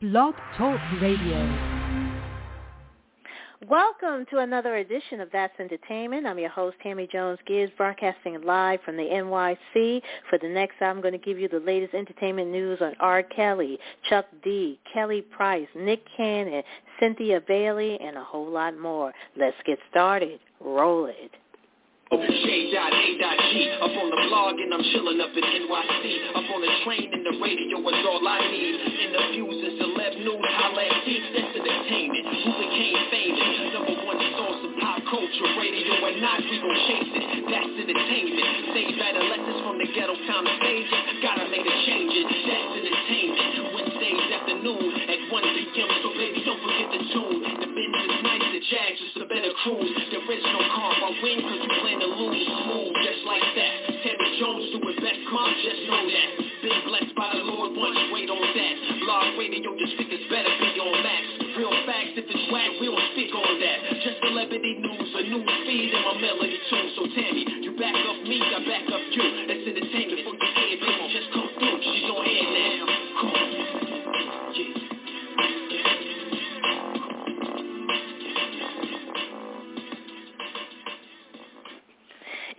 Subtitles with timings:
[0.00, 1.36] Blog Talk Radio.
[3.68, 6.26] Welcome to another edition of That's Entertainment.
[6.26, 10.00] I'm your host, Tammy Jones Gibbs, broadcasting live from the NYC.
[10.30, 13.22] For the next hour, I'm going to give you the latest entertainment news on R.
[13.22, 13.78] Kelly,
[14.08, 16.62] Chuck D, Kelly Price, Nick Cannon,
[16.98, 19.12] Cynthia Bailey, and a whole lot more.
[19.36, 20.40] Let's get started.
[20.60, 21.32] Roll it.
[22.10, 23.70] J.A.G.
[23.78, 26.02] Up on the blog and I'm chilling up in NYC.
[26.34, 28.82] Up on the train and the radio is all I need.
[28.82, 31.22] Interviews and celeb news, holla at T.
[31.30, 32.26] That's entertainment.
[32.26, 33.74] Who became famous?
[33.78, 35.50] Number one source of pop culture.
[35.54, 37.26] Radio and not, we gon' chase it.
[37.46, 38.74] That's entertainment.
[38.74, 40.90] Save adolescents from the ghetto town to stage.
[41.22, 42.26] Gotta make a change it.
[42.26, 43.70] That's entertainment.
[43.70, 45.88] Wednesdays afternoon at 1 p.m.
[46.02, 47.49] So baby, don't forget the tune.
[48.70, 49.90] Just a better cruise.
[50.14, 52.38] There is no karma win cause you plan to lose.
[52.46, 53.74] Smooth just like that.
[54.06, 56.28] Tammy Jones do it best, come just know that.
[56.62, 58.74] Been blessed by the Lord once, wait on that.
[59.02, 61.22] Blog radio, your speakers better be on max.
[61.58, 63.78] Real facts, if it's whack, we don't speak on that.
[64.06, 66.94] Just celebrity news, a news feed, and my melody tune.
[66.94, 69.50] So Tammy, you back up me, I back up you.
[69.50, 69.59] That's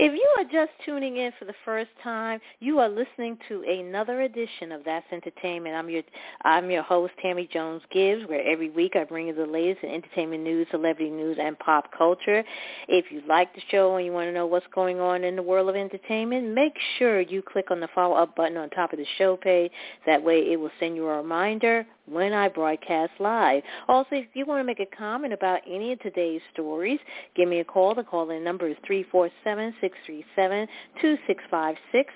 [0.04, 4.22] If you are just tuning in for the first time, you are listening to another
[4.22, 5.76] edition of That's Entertainment.
[5.76, 6.02] I'm your
[6.42, 9.92] I'm your host Tammy Jones Gibbs, where every week I bring you the latest in
[9.92, 12.44] entertainment news, celebrity news, and pop culture.
[12.88, 15.44] If you like the show and you want to know what's going on in the
[15.44, 18.98] world of entertainment, make sure you click on the follow up button on top of
[18.98, 19.72] the show page.
[20.08, 23.64] That way, it will send you a reminder when I broadcast live.
[23.88, 27.00] Also, if you want to make a comment about any of today's stories,
[27.36, 27.95] give me a call.
[27.95, 30.67] The call-in number is 347-637-2656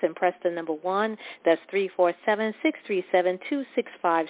[0.02, 1.16] and press the number 1.
[1.44, 4.28] That's 347-637-2656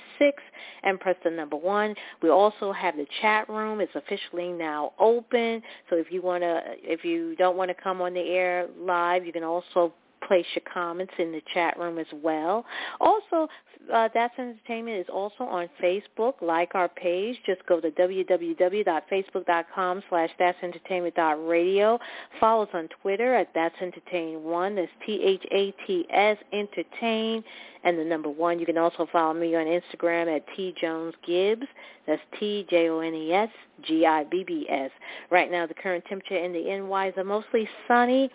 [0.85, 1.95] and press the number 1.
[2.23, 3.81] We also have the chat room.
[3.81, 5.63] It's officially now open.
[5.91, 9.27] So if you want to, if you don't want to come on the air live,
[9.27, 9.93] you can also
[10.27, 12.65] place your comments in the chat room as well.
[13.01, 13.49] Also,
[13.93, 16.35] uh, That's Entertainment is also on Facebook.
[16.41, 17.37] Like our page.
[17.47, 21.99] Just go to www.facebook.com slash That's Entertainment.radio.
[22.41, 24.77] Follow us on Twitter at That's Entertain One.
[24.77, 27.45] That's T-H-A-T-S Entertain
[27.87, 28.59] and the number one.
[28.59, 31.67] You can also follow me on Instagram at T Jones Gibbs.
[32.07, 33.49] That's T J O N E S
[33.83, 34.91] G I B B S.
[35.31, 38.31] Right now, the current temperature in the NY is mostly sunny.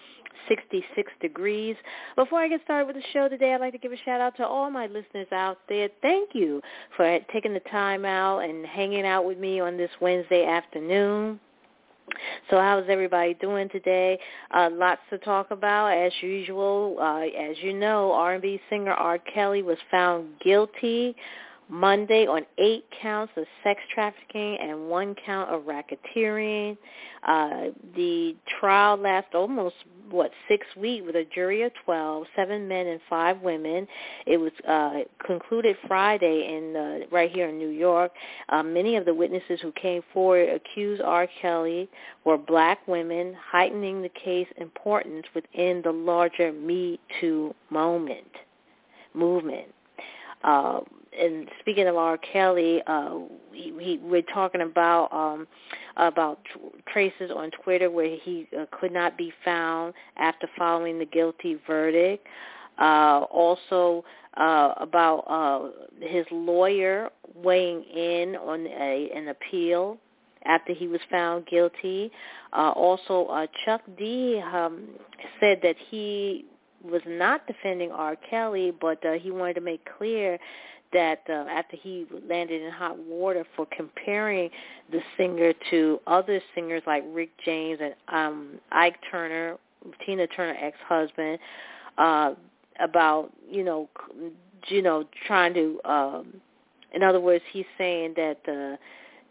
[0.48, 1.76] 66 degrees.
[2.16, 4.36] Before I get started with the show today, I'd like to give a shout out
[4.38, 5.88] to all my listeners out there.
[6.02, 6.64] Thank you
[6.98, 11.40] for taking the time out and hanging out with me on this Wednesday afternoon.
[12.50, 14.20] So how's everybody doing today?
[14.52, 16.98] Uh, lots to talk about as usual.
[17.00, 19.18] Uh, as you know, R&B singer R.
[19.20, 21.16] Kelly was found guilty
[21.70, 26.78] Monday on eight counts of sex trafficking and one count of racketeering.
[27.26, 29.76] Uh, the trial lasted almost,
[30.12, 33.88] what, six weeks with a jury of 12, seven men and five women.
[34.26, 38.12] It was uh, concluded Friday in uh, right here in New York.
[38.50, 41.28] Uh, many of the witnesses who came forward accused R.
[41.42, 41.90] Kelly
[42.26, 48.28] were black women, heightening the case importance within the larger Me Too moment
[49.14, 49.68] movement.
[50.44, 50.80] Uh,
[51.20, 52.18] and speaking of R.
[52.18, 53.16] Kelly, uh,
[53.52, 55.48] we, we, we're talking about um,
[55.98, 56.40] about
[56.92, 62.26] traces on Twitter where he uh, could not be found after following the guilty verdict.
[62.80, 64.04] Uh, also
[64.38, 69.98] uh, about uh, his lawyer weighing in on a, an appeal
[70.46, 72.12] after he was found guilty.
[72.54, 74.88] Uh, also, uh, Chuck D um,
[75.40, 76.46] said that he
[76.84, 78.16] was not defending R.
[78.30, 80.40] Kelly, but uh, he wanted to make clear
[80.94, 84.50] that uh, after he landed in hot water for comparing
[84.92, 89.58] the singer to other singers like Rick James and um, Ike Turner,
[90.06, 91.40] Tina Turner ex-husband,
[91.98, 92.34] uh,
[92.80, 93.90] about you know,
[94.68, 95.80] you know, trying to.
[95.86, 96.34] Um,
[96.94, 98.78] in other words, he's saying that the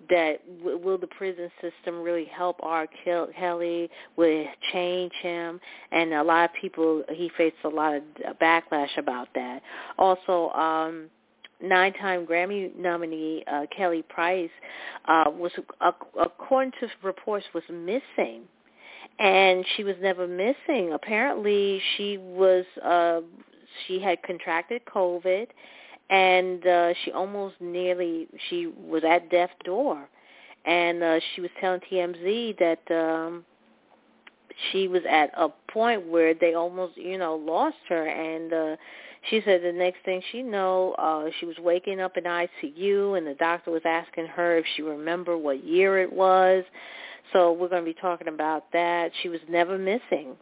[0.09, 2.87] that w- will the prison system really help R.
[3.05, 3.91] Kelly?
[4.17, 5.61] Will it change him?
[5.93, 8.03] And a lot of people, he faced a lot of
[8.41, 9.63] backlash about that.
[9.99, 11.11] Also, um,
[11.63, 14.51] nine-time Grammy nominee uh, Kelly Price
[15.07, 18.43] uh, was, uh, according to reports, was missing,
[19.19, 20.93] and she was never missing.
[20.93, 23.21] Apparently, she was uh,
[23.87, 25.47] she had contracted COVID,
[26.09, 30.09] and uh, she almost nearly she was at death's door,
[30.65, 32.95] and uh, she was telling TMZ that.
[32.95, 33.45] Um,
[34.73, 38.77] she was at a point where they almost, you know, lost her and uh
[39.29, 43.27] She said the next thing she know, uh, she was waking up in ICU, and
[43.27, 46.65] the doctor was asking her if she remembered what year it was.
[47.33, 49.13] So we're going to be talking about that.
[49.23, 50.37] She was never missing.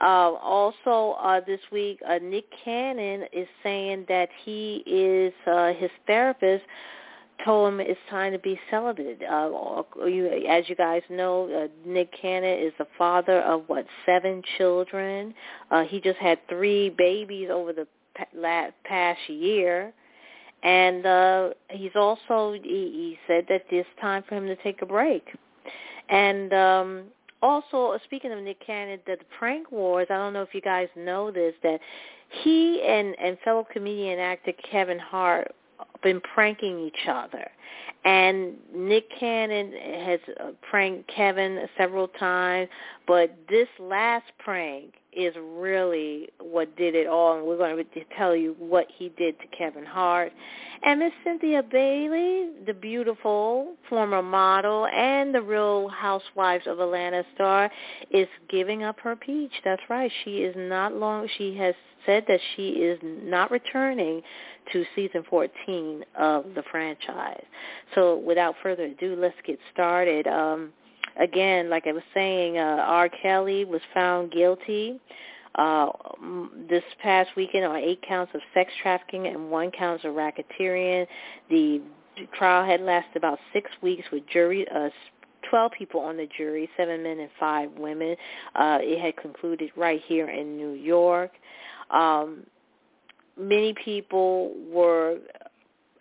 [0.00, 5.90] Uh, also, uh, this week, uh, Nick Cannon is saying that he is uh, his
[6.06, 6.64] therapist
[7.44, 9.20] told him it's time to be celibate.
[9.22, 14.42] Uh, you, as you guys know, uh, Nick Cannon is the father of what seven
[14.58, 15.34] children.
[15.70, 19.92] Uh, he just had three babies over the past year,
[20.62, 24.86] and uh, he's also he, he said that it's time for him to take a
[24.86, 25.26] break.
[26.08, 27.04] And um,
[27.42, 30.06] also, speaking of Nick Cannon, the, the prank wars.
[30.10, 31.80] I don't know if you guys know this that
[32.44, 35.54] he and and fellow comedian actor Kevin Hart
[36.02, 37.50] been pranking each other.
[38.04, 39.72] And Nick Cannon
[40.04, 42.68] has uh, pranked Kevin several times,
[43.06, 48.34] but this last prank is really what did it all, and we're going to tell
[48.34, 50.32] you what he did to Kevin Hart.
[50.84, 57.70] And Miss Cynthia Bailey, the beautiful former model and the Real Housewives of Atlanta star,
[58.10, 59.52] is giving up her peach.
[59.64, 60.10] That's right.
[60.24, 61.28] She is not long.
[61.38, 61.74] She has
[62.04, 64.22] said that she is not returning
[64.72, 67.44] to season 14 of the franchise.
[67.94, 70.26] So without further ado, let's get started.
[70.26, 70.72] Um,
[71.20, 73.08] again, like I was saying, uh, R.
[73.08, 75.00] Kelly was found guilty
[75.56, 75.90] uh,
[76.68, 81.06] this past weekend on eight counts of sex trafficking and one count of racketeering.
[81.50, 81.82] The
[82.36, 84.88] trial had lasted about six weeks with jury uh,
[85.50, 88.16] 12 people on the jury, seven men and five women.
[88.54, 91.32] Uh, it had concluded right here in New York.
[91.90, 92.46] Um,
[93.38, 95.18] many people were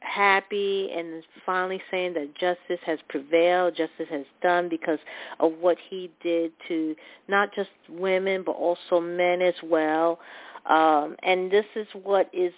[0.01, 4.99] happy and finally saying that justice has prevailed, justice has done because
[5.39, 6.95] of what he did to
[7.27, 10.19] not just women but also men as well.
[10.69, 12.53] Um, and this is what is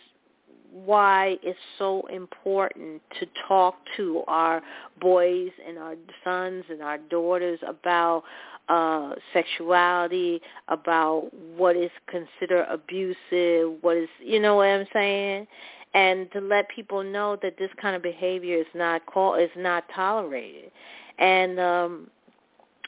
[0.74, 4.62] why it's so important to talk to our
[5.00, 8.24] boys and our sons and our daughters about
[8.69, 15.48] uh, sexuality, about what is considered abusive, what is, you know what I'm saying?
[15.94, 19.84] And to let people know that this kind of behavior is not call is not
[19.94, 20.72] tolerated.
[21.19, 22.07] And um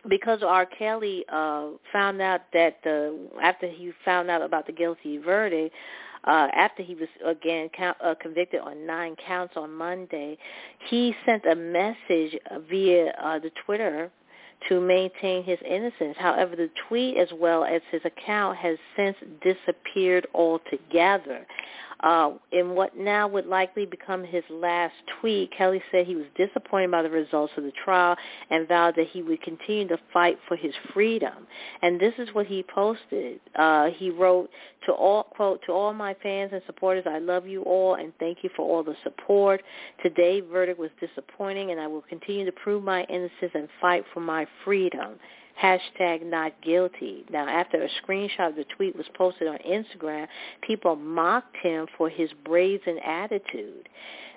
[0.09, 0.65] because R.
[0.65, 5.73] Kelly uh, found out that the after he found out about the guilty verdict,
[6.25, 10.37] uh, after he was again count, uh, convicted on nine counts on Monday,
[10.89, 12.37] he sent a message
[12.69, 14.11] via uh, the Twitter
[14.69, 16.15] to maintain his innocence.
[16.17, 21.45] However, the tweet as well as his account has since disappeared altogether.
[22.01, 26.91] Uh, in what now would likely become his last tweet, Kelly said he was disappointed
[26.91, 28.15] by the results of the trial
[28.49, 31.47] and vowed that he would continue to fight for his freedom.
[31.81, 33.39] And this is what he posted.
[33.55, 34.49] Uh, he wrote,
[34.85, 38.39] to all, quote, to all my fans and supporters, I love you all and thank
[38.43, 39.63] you for all the support.
[40.03, 44.19] Today's verdict was disappointing and I will continue to prove my innocence and fight for
[44.19, 45.15] my freedom
[45.61, 47.25] hashtag not guilty.
[47.29, 50.27] Now, after a screenshot of the tweet was posted on Instagram,
[50.61, 53.87] people mocked him for his brazen attitude.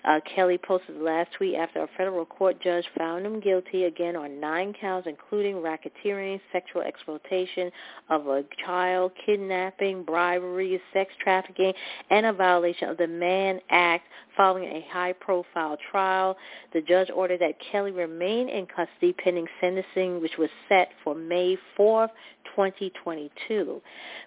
[0.08, 4.16] Uh, Kelly posted the last tweet after a federal court judge found him guilty again
[4.16, 7.70] on nine counts, including racketeering, sexual exploitation
[8.08, 11.74] of a child, kidnapping, bribery, sex trafficking,
[12.08, 16.38] and a violation of the Mann Act following a high-profile trial.
[16.72, 21.58] The judge ordered that Kelly remain in custody pending sentencing, which was set for May
[21.78, 22.12] 4th,
[22.56, 23.82] 2022.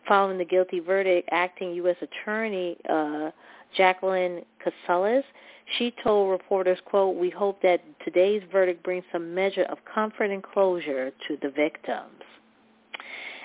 [0.07, 1.95] Following the guilty verdict, acting U.S.
[2.03, 3.31] Attorney uh,
[3.75, 5.23] Jacquelyn Kasulis
[5.77, 10.43] she told reporters, quote, we hope that today's verdict brings some measure of comfort and
[10.43, 12.23] closure to the victims.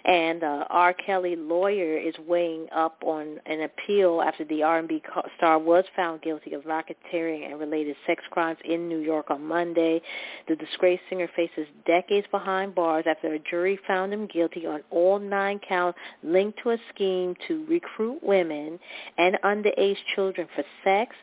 [0.06, 0.94] And uh, R.
[0.94, 5.02] Kelly lawyer is weighing up on an appeal after the R&B
[5.36, 10.00] star was found guilty of racketeering and related sex crimes in New York on Monday.
[10.46, 15.18] The disgraced singer faces decades behind bars after a jury found him guilty on all
[15.18, 18.78] nine counts linked to a scheme to recruit women
[19.18, 21.16] and underage children for sex,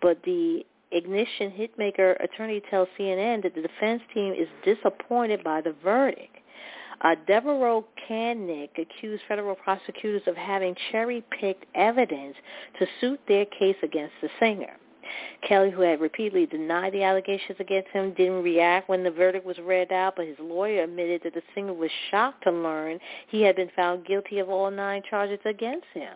[0.00, 5.74] but the Ignition hitmaker attorney tells CNN that the defense team is disappointed by the
[5.84, 6.36] verdict.
[7.02, 7.84] Uh, Deveraux
[8.78, 12.34] accused federal prosecutors of having cherry-picked evidence
[12.78, 14.76] to suit their case against the singer.
[15.46, 19.58] Kelly, who had repeatedly denied the allegations against him, didn't react when the verdict was
[19.58, 23.56] read out, but his lawyer admitted that the singer was shocked to learn he had
[23.56, 26.14] been found guilty of all nine charges against him.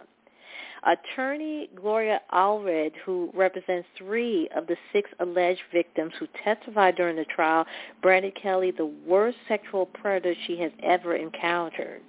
[0.85, 7.25] Attorney Gloria Allred, who represents three of the six alleged victims who testified during the
[7.25, 7.65] trial,
[8.01, 12.03] branded Kelly the worst sexual predator she has ever encountered.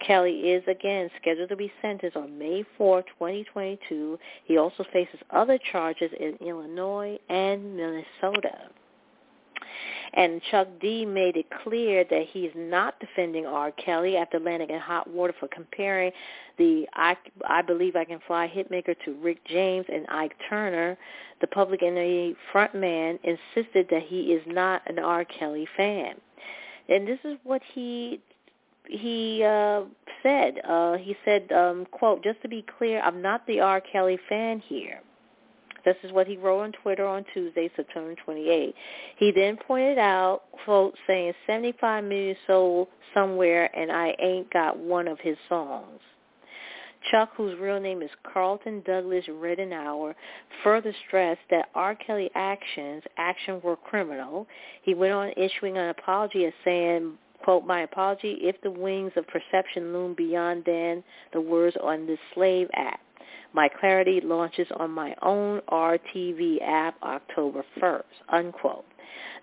[0.00, 4.18] Kelly is again scheduled to be sentenced on May 4, 2022.
[4.44, 8.70] He also faces other charges in Illinois and Minnesota.
[10.14, 13.72] And Chuck D made it clear that he's not defending R.
[13.72, 16.12] Kelly after landing in hot water for comparing
[16.58, 20.96] the I, I Believe I Can Fly hitmaker to Rick James and Ike Turner.
[21.40, 25.24] The Public Enemy frontman insisted that he is not an R.
[25.24, 26.14] Kelly fan.
[26.88, 28.20] And this is what he
[28.88, 29.82] he uh,
[30.22, 30.60] said.
[30.64, 33.80] Uh, he said, um, quote, just to be clear, I'm not the R.
[33.80, 35.00] Kelly fan here.
[35.86, 38.74] This is what he wrote on Twitter on Tuesday, September 28.
[39.18, 45.06] He then pointed out, quote, saying 75 million sold somewhere and I ain't got one
[45.06, 46.00] of his songs.
[47.12, 50.16] Chuck, whose real name is Carlton Douglas Ridenour,
[50.64, 51.94] further stressed that R.
[51.94, 54.48] Kelly actions, action were criminal.
[54.82, 57.12] He went on issuing an apology as saying,
[57.44, 62.18] quote, my apology if the wings of perception loom beyond then the words on the
[62.34, 63.05] Slave Act.
[63.52, 68.84] My Clarity launches on my own RTV app October 1st, unquote.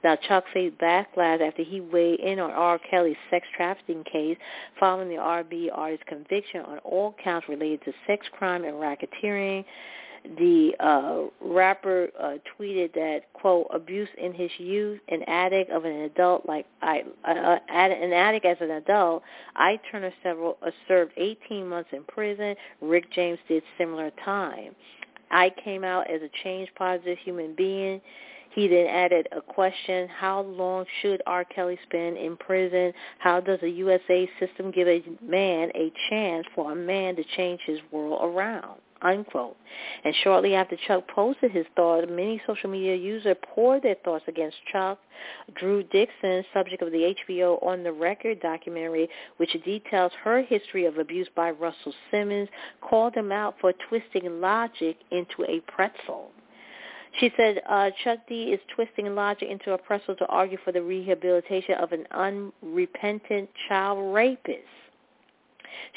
[0.03, 2.79] Now, Chuck faced backlash after he weighed in on R.
[2.79, 4.37] Kelly's sex trafficking case
[4.79, 9.63] following the R&B artist's conviction on all counts related to sex crime and racketeering
[10.37, 15.91] the uh, rapper uh, tweeted that quote abuse in his youth, an addict of an
[16.01, 19.23] adult like I, uh, an addict as an adult.
[19.55, 22.55] Ike Turner several uh, served 18 months in prison.
[22.81, 24.75] Rick James did similar time.
[25.31, 27.99] I came out as a changed, positive human being.
[28.53, 31.43] He then added a question, how long should R.
[31.43, 32.93] Kelly spend in prison?
[33.17, 37.61] How does the USA system give a man a chance for a man to change
[37.65, 38.79] his world around?
[39.03, 39.57] Unquote.
[40.03, 44.57] And shortly after Chuck posted his thought, many social media users poured their thoughts against
[44.71, 44.99] Chuck.
[45.55, 50.97] Drew Dixon, subject of the HBO On the Record documentary, which details her history of
[50.97, 52.49] abuse by Russell Simmons,
[52.81, 56.31] called him out for twisting logic into a pretzel.
[57.19, 60.81] She said uh, Chuck D is twisting logic into a pretzel to argue for the
[60.81, 64.63] rehabilitation of an unrepentant child rapist.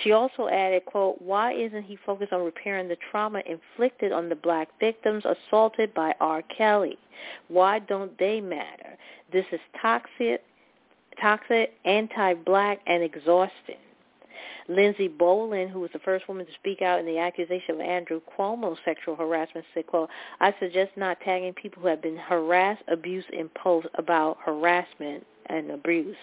[0.02, 4.34] She also added, quote, why isn't he focused on repairing the trauma inflicted on the
[4.34, 6.42] black victims assaulted by R.
[6.42, 6.98] Kelly?
[7.48, 8.96] Why don't they matter?
[9.32, 10.42] This is toxic,
[11.20, 13.76] toxic, anti-black, and exhausting.
[14.68, 18.20] Lindsey Boylan, who was the first woman to speak out in the accusation of Andrew
[18.36, 23.30] Cuomo's sexual harassment, said, quote, I suggest not tagging people who have been harassed, abused,
[23.30, 26.16] in posts about harassment and abuse.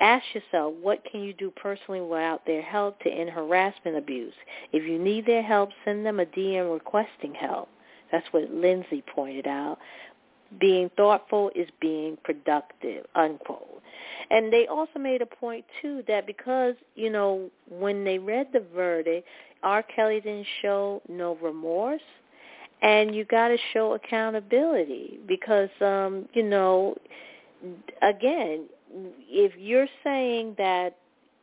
[0.00, 4.34] Ask yourself, what can you do personally without their help to end harassment abuse?
[4.72, 7.68] If you need their help, send them a DM requesting help.
[8.12, 9.78] That's what Lindsey pointed out.
[10.60, 13.82] Being thoughtful is being productive, unquote.
[14.30, 18.64] And they also made a point, too, that because, you know, when they read the
[18.74, 19.26] verdict,
[19.62, 19.82] R.
[19.82, 22.00] Kelly didn't show no remorse
[22.82, 26.94] and you got to show accountability because um you know
[28.02, 30.96] again if you're saying that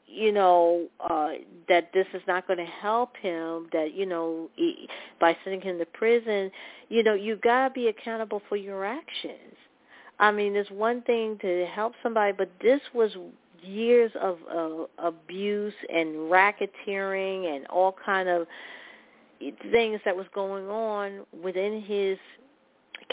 [0.08, 1.32] you know uh
[1.68, 4.88] that this is not going to help him that you know he,
[5.20, 6.52] by sending him to prison
[6.90, 9.56] you know you got to be accountable for your actions.
[10.20, 13.12] I mean there's one thing to help somebody but this was
[13.62, 18.48] years of uh, abuse and racketeering and all kind of
[19.72, 22.18] things that was going on within his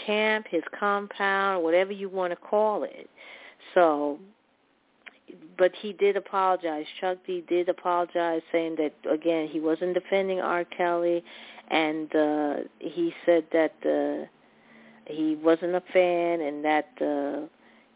[0.05, 3.09] camp his compound whatever you want to call it
[3.73, 4.19] so,
[5.57, 6.85] but he did apologize.
[6.99, 10.65] Chuck D did apologize, saying that again he wasn't defending R.
[10.65, 11.23] Kelly,
[11.69, 14.27] and uh, he said that uh,
[15.11, 17.47] he wasn't a fan, and that uh,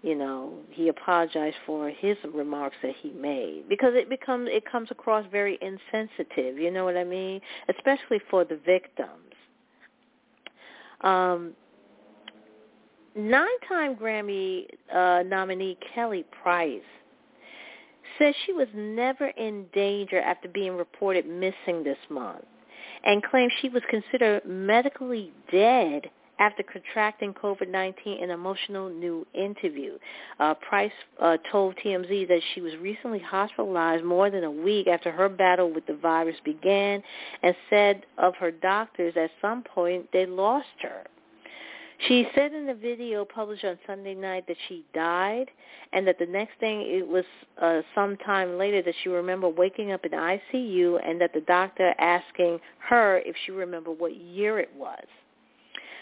[0.02, 4.90] you know he apologized for his remarks that he made because it becomes it comes
[4.92, 6.58] across very insensitive.
[6.58, 7.42] You know what I mean?
[7.70, 9.10] Especially for the victims.
[11.02, 11.54] Um,
[13.18, 16.82] Nine-time Grammy uh, nominee Kelly Price
[18.20, 22.46] says she was never in danger after being reported missing this month
[23.04, 26.10] and claims she was considered medically dead
[26.40, 29.98] after contracting COVID-19 in an emotional new interview.
[30.40, 35.12] Uh, Price uh, told TMZ that she was recently hospitalized more than a week after
[35.12, 37.02] her battle with the virus began
[37.42, 41.04] and said of her doctors at some point they lost her.
[42.08, 45.50] She said in the video published on Sunday night that she died
[45.94, 47.26] and that the next thing it was
[47.60, 51.96] uh, some time later that she remembered waking up in ICU and that the doctor
[51.98, 55.06] asking her if she remembered what year it was.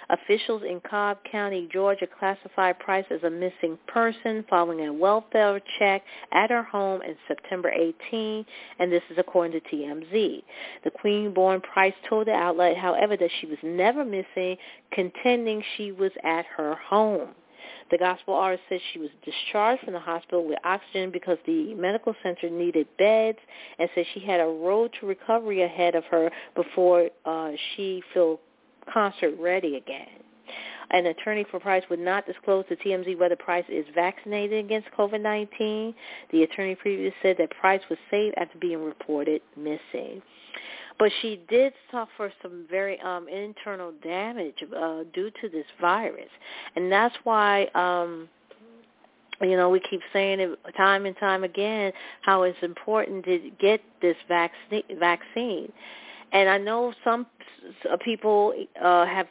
[0.09, 6.03] Officials in Cobb County, Georgia classified Price as a missing person following a welfare check
[6.31, 8.45] at her home in September 18,
[8.79, 10.43] and this is according to TMZ.
[10.83, 14.57] The Queen-born Price told the outlet, however, that she was never missing,
[14.91, 17.29] contending she was at her home.
[17.91, 22.15] The gospel artist says she was discharged from the hospital with oxygen because the medical
[22.23, 23.37] center needed beds
[23.77, 28.39] and says she had a road to recovery ahead of her before uh, she feel
[28.91, 30.07] concert ready again.
[30.91, 35.93] An attorney for Price would not disclose to TMZ whether Price is vaccinated against COVID-19.
[36.31, 40.21] The attorney previously said that Price was safe after being reported missing
[40.97, 46.29] but she did suffer some very um internal damage uh due to this virus
[46.75, 48.29] and that's why um
[49.41, 53.81] you know we keep saying it time and time again how it's important to get
[54.01, 55.71] this vaccine vaccine
[56.35, 57.25] and i know some
[58.03, 59.27] people uh have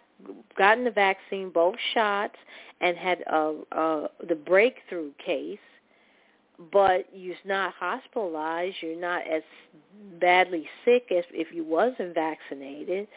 [0.58, 2.36] gotten the vaccine both shots
[2.80, 5.58] and had uh uh the breakthrough case
[6.72, 9.42] but you're not hospitalized, you're not as
[10.20, 13.08] badly sick as if you wasn't vaccinated.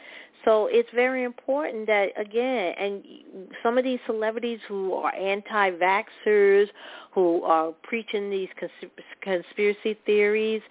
[0.46, 3.04] So it's very important that again, and
[3.62, 6.68] some of these celebrities who are anti-vaxxers,
[7.14, 8.50] who are preaching these
[9.22, 10.62] conspiracy theories,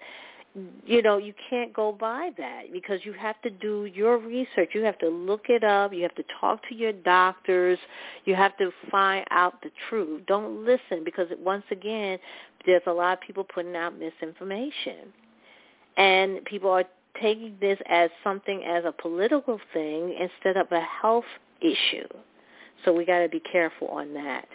[0.85, 4.69] you know, you can't go by that because you have to do your research.
[4.73, 5.93] You have to look it up.
[5.93, 7.77] You have to talk to your doctors.
[8.25, 10.23] You have to find out the truth.
[10.27, 12.17] Don't listen because once again,
[12.65, 15.13] there's a lot of people putting out misinformation.
[15.97, 16.85] And people are
[17.21, 21.25] taking this as something as a political thing instead of a health
[21.61, 22.07] issue.
[22.85, 24.47] So we got to be careful on that.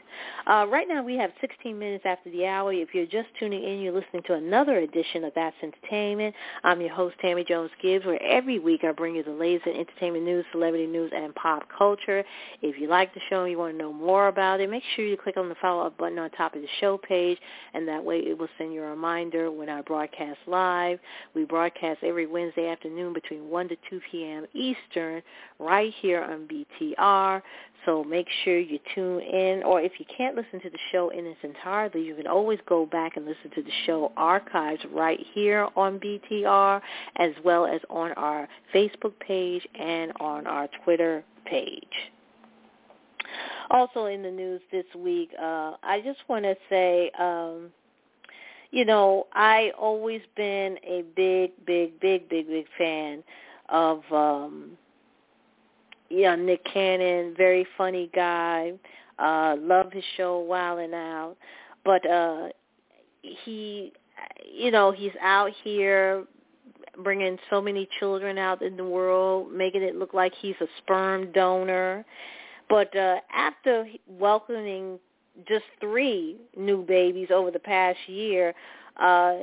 [0.46, 2.72] Uh, right now we have 16 minutes after the hour.
[2.72, 6.34] If you're just tuning in, you're listening to another edition of That's Entertainment.
[6.64, 9.76] I'm your host, Tammy Jones Gibbs, where every week I bring you the latest in
[9.76, 12.24] entertainment news, celebrity news, and pop culture.
[12.60, 15.04] If you like the show and you want to know more about it, make sure
[15.04, 17.38] you click on the follow-up button on top of the show page,
[17.74, 20.98] and that way it will send you a reminder when I broadcast live.
[21.34, 24.46] We broadcast every Wednesday afternoon between 1 to 2 p.m.
[24.54, 25.22] Eastern
[25.58, 27.42] right here on BTR.
[27.84, 31.26] So make sure you tune in, or if you can't listen to the show in
[31.26, 35.68] its entirety, you can always go back and listen to the show archives right here
[35.74, 36.80] on BTR,
[37.16, 42.12] as well as on our Facebook page and on our Twitter page.
[43.70, 47.70] Also in the news this week, uh, I just want to say, um,
[48.70, 53.24] you know, I always been a big, big, big, big, big fan
[53.68, 54.76] of um,
[56.12, 58.72] yeah, Nick Cannon, very funny guy.
[59.18, 61.36] Uh, love his show Wild and Out,
[61.84, 62.48] but uh,
[63.22, 63.92] he,
[64.52, 66.24] you know, he's out here
[67.02, 71.32] bringing so many children out in the world, making it look like he's a sperm
[71.32, 72.04] donor.
[72.68, 74.98] But uh, after welcoming
[75.48, 78.54] just three new babies over the past year,
[79.00, 79.34] uh,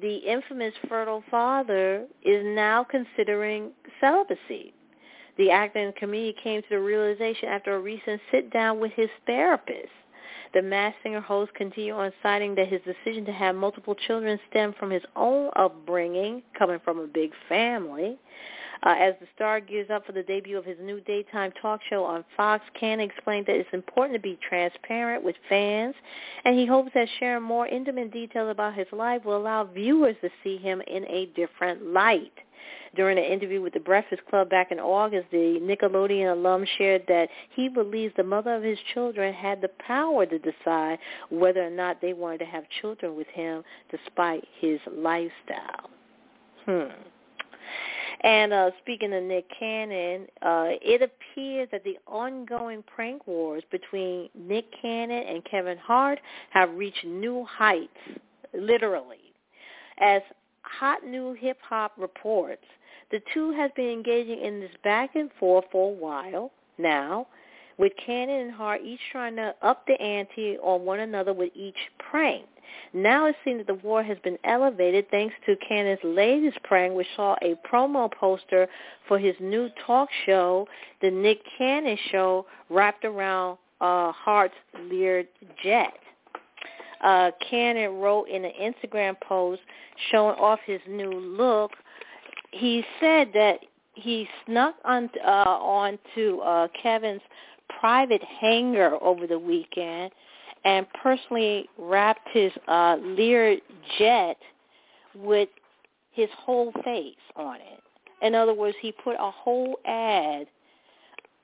[0.00, 4.72] the infamous fertile father is now considering celibacy.
[5.36, 9.90] The actor and comedian came to the realization after a recent sit-down with his therapist.
[10.52, 14.76] The Masked Singer host continued on citing that his decision to have multiple children stemmed
[14.76, 18.16] from his own upbringing, coming from a big family.
[18.84, 22.04] Uh, as the star gears up for the debut of his new daytime talk show
[22.04, 25.94] on Fox, Cannon explained that it's important to be transparent with fans,
[26.44, 30.30] and he hopes that sharing more intimate details about his life will allow viewers to
[30.44, 32.32] see him in a different light.
[32.94, 37.28] During an interview with the Breakfast Club back in August, the Nickelodeon alum shared that
[37.50, 40.98] he believes the mother of his children had the power to decide
[41.30, 45.90] whether or not they wanted to have children with him despite his lifestyle.
[46.64, 46.88] Hmm.
[48.24, 54.30] And uh, speaking of Nick Cannon, uh, it appears that the ongoing prank wars between
[54.34, 57.90] Nick Cannon and Kevin Hart have reached new heights,
[58.54, 59.34] literally.
[59.98, 60.22] As
[60.64, 62.64] Hot New Hip Hop reports,
[63.10, 67.26] the two have been engaging in this back and forth for a while now,
[67.78, 71.76] with Cannon and Hart each trying to up the ante on one another with each
[71.98, 72.46] prank.
[72.92, 77.06] Now it seems that the war has been elevated thanks to Cannon's latest prank, which
[77.14, 78.68] saw a promo poster
[79.06, 80.66] for his new talk show,
[81.02, 84.54] The Nick Cannon Show, wrapped around uh, Hart's
[84.88, 85.24] Lear
[85.62, 85.94] jet.
[87.04, 89.60] Uh, Cannon wrote in an Instagram post
[90.10, 91.70] showing off his new look
[92.54, 93.60] he said that
[93.94, 97.22] he snuck on uh, onto uh, Kevin's
[97.80, 100.12] private hangar over the weekend
[100.64, 103.58] and personally wrapped his uh, Lear
[103.98, 104.36] jet
[105.14, 105.48] with
[106.12, 107.80] his whole face on it.
[108.22, 110.46] In other words, he put a whole ad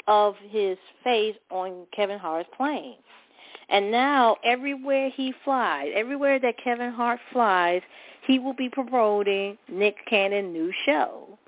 [0.06, 2.96] of his face on Kevin Hart's plane.
[3.70, 7.82] And now everywhere he flies, everywhere that Kevin Hart flies,
[8.26, 11.38] he will be promoting Nick Cannon's new show.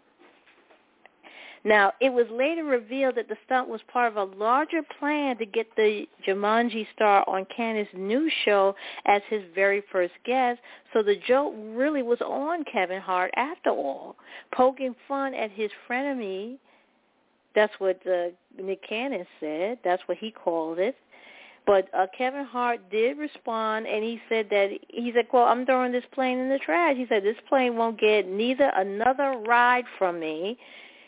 [1.65, 5.47] Now, it was later revealed that the stunt was part of a larger plan to
[5.47, 8.75] get the Jumanji star on Cannon's new show
[9.07, 10.61] as his very first guest,
[10.93, 14.17] so the joke really was on Kevin Hart after all,
[14.53, 16.59] poking fun at his frenemy.
[17.55, 18.31] That's what uh,
[18.61, 19.79] Nick Cannon said.
[19.85, 20.97] That's what he called it.
[21.65, 25.93] But uh, Kevin Hart did respond, and he said that he said, "Well, I'm throwing
[25.93, 30.19] this plane in the trash." He said, "This plane won't get neither another ride from
[30.19, 30.59] me."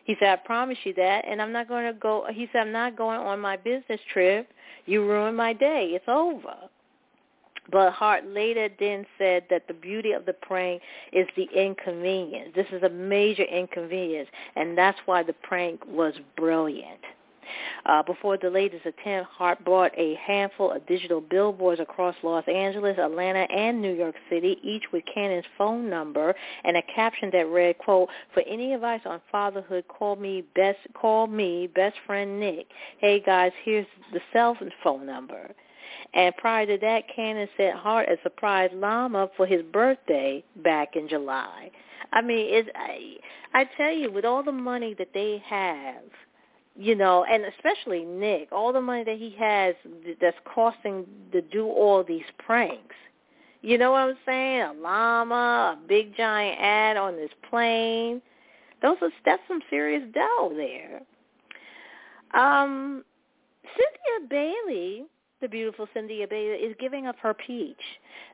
[0.04, 2.72] He said, "I promise you that, and I'm not going to go." He said, "I'm
[2.72, 4.48] not going on my business trip.
[4.86, 5.90] You ruined my day.
[5.92, 6.54] It's over."
[7.72, 12.50] But Hart later then said that the beauty of the prank is the inconvenience.
[12.54, 17.00] This is a major inconvenience, and that's why the prank was brilliant.
[17.86, 22.98] Uh, before the latest attempt, Hart bought a handful of digital billboards across Los Angeles,
[22.98, 27.78] Atlanta, and New York City, each with Cannon's phone number and a caption that read,
[27.78, 32.66] quote, for any advice on fatherhood, call me best call me best friend Nick.
[32.98, 35.54] Hey guys, here's the cell phone number.
[36.12, 41.08] And prior to that, Cannon sent Hart a surprise llama for his birthday back in
[41.08, 41.70] July.
[42.12, 43.16] I mean, it, I,
[43.52, 46.04] I tell you, with all the money that they have,
[46.76, 49.74] you know, and especially Nick, all the money that he has
[50.20, 52.96] that's costing to do all these pranks.
[53.62, 54.60] You know what I'm saying?
[54.62, 58.20] A llama, a big giant ad on this plane.
[58.82, 61.00] Those are that's some serious dough there.
[62.34, 63.04] Um,
[63.62, 65.04] Cynthia Bailey
[65.40, 67.76] the beautiful Cindy Abeda is giving up her peach.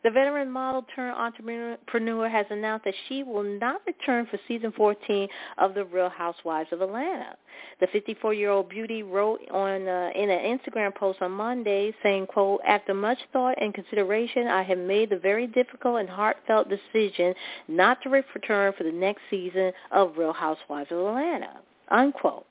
[0.05, 5.29] The veteran model turned entrepreneur has announced that she will not return for season 14
[5.59, 7.37] of The Real Housewives of Atlanta.
[7.81, 12.95] The 54-year-old beauty wrote on uh, in an Instagram post on Monday saying, quote, after
[12.95, 17.35] much thought and consideration, I have made the very difficult and heartfelt decision
[17.67, 22.47] not to return for the next season of Real Housewives of Atlanta, unquote.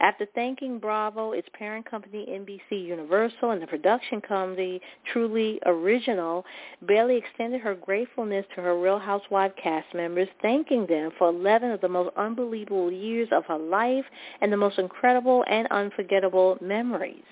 [0.00, 4.80] After thanking Bravo, its parent company NBC Universal, and the production company
[5.12, 6.44] Truly Original,
[6.86, 11.80] Bailey extended her gratefulness to her Real Housewives cast members, thanking them for 11 of
[11.80, 14.04] the most unbelievable years of her life
[14.40, 17.24] and the most incredible and unforgettable memories.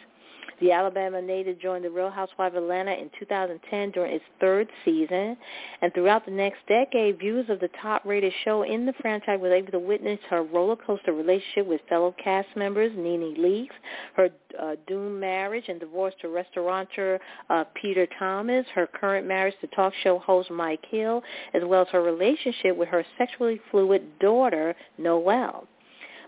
[0.61, 5.37] The Alabama native joined the Real Housewives of Atlanta in 2010 during its third season,
[5.83, 9.73] and throughout the next decade, viewers of the top-rated show in the franchise were able
[9.73, 13.75] to witness her roller coaster relationship with fellow cast members NeNe Leakes,
[14.15, 17.19] her uh, doomed marriage and divorce to restaurateur
[17.51, 21.89] uh, Peter Thomas, her current marriage to talk show host Mike Hill, as well as
[21.89, 25.67] her relationship with her sexually fluid daughter Noelle.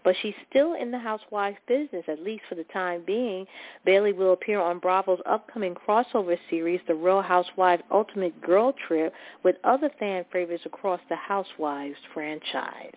[0.09, 3.47] But she's still in the housewife business, at least for the time being.
[3.85, 9.57] Bailey will appear on Bravo's upcoming crossover series, The Real Housewives Ultimate Girl Trip, with
[9.64, 12.97] other fan favorites across the Housewives franchise.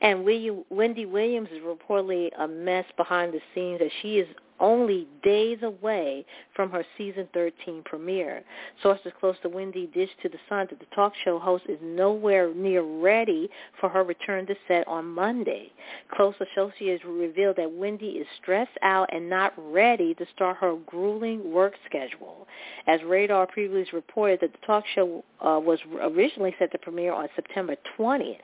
[0.00, 0.24] And
[0.70, 4.28] Wendy Williams is reportedly a mess behind the scenes as she is
[4.60, 8.42] only days away from her season 13 premiere.
[8.82, 12.52] Sources close to Wendy dished to the Sun that the talk show host is nowhere
[12.54, 13.48] near ready
[13.80, 15.70] for her return to set on Monday.
[16.14, 21.52] Close associates revealed that Wendy is stressed out and not ready to start her grueling
[21.52, 22.46] work schedule.
[22.86, 27.28] As Radar previously reported that the talk show uh, was originally set to premiere on
[27.36, 28.36] September 20th.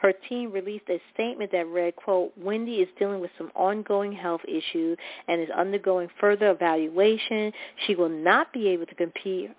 [0.00, 4.42] Her team released a statement that read, quote, Wendy is dealing with some ongoing health
[4.46, 4.98] issues
[5.28, 7.52] and is undergoing further evaluation.
[7.86, 9.50] She will not be able to compete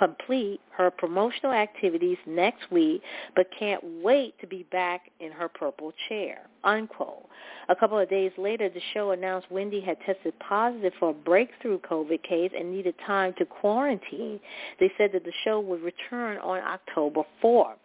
[0.00, 3.02] complete her promotional activities next week,
[3.36, 7.26] but can't wait to be back in her purple chair, unquote.
[7.68, 11.78] A couple of days later, the show announced Wendy had tested positive for a breakthrough
[11.80, 14.40] COVID case and needed time to quarantine.
[14.78, 17.76] They said that the show would return on October 4th.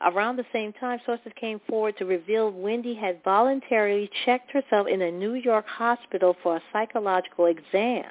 [0.00, 5.02] Around the same time, sources came forward to reveal Wendy had voluntarily checked herself in
[5.02, 8.04] a New York hospital for a psychological exam.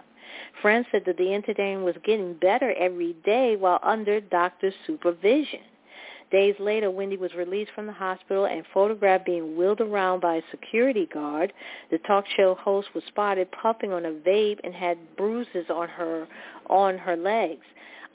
[0.62, 5.60] Friends said that the entertainer was getting better every day while under doctor's supervision.
[6.32, 10.42] Days later, Wendy was released from the hospital and photographed being wheeled around by a
[10.50, 11.54] security guard.
[11.92, 16.28] The talk show host was spotted puffing on a vape and had bruises on her
[16.72, 17.66] on her legs.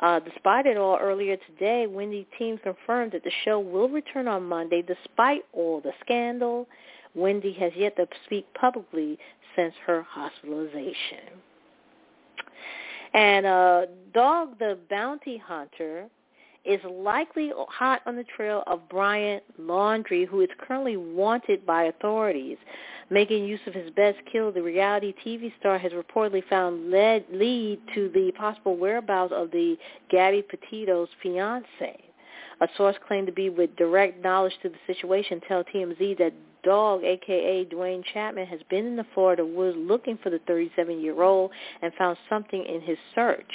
[0.00, 4.44] Uh, despite it all, earlier today, Wendy team confirmed that the show will return on
[4.44, 6.68] Monday despite all the scandal.
[7.14, 9.18] Wendy has yet to speak publicly
[9.56, 11.42] since her hospitalization.
[13.12, 16.08] And uh, Dog the Bounty Hunter
[16.68, 22.58] is likely hot on the trail of Brian Laundrie, who is currently wanted by authorities.
[23.10, 27.80] Making use of his best kill, the reality TV star has reportedly found lead, lead
[27.94, 29.76] to the possible whereabouts of the
[30.10, 31.98] Gabby Petito's fiance.
[32.60, 36.34] A source claimed to be with direct knowledge to the situation tell TMZ that
[36.68, 37.64] Dog, a.k.a.
[37.74, 41.50] Dwayne Chapman, has been in the Florida woods looking for the 37-year-old
[41.80, 43.50] and found something in his search.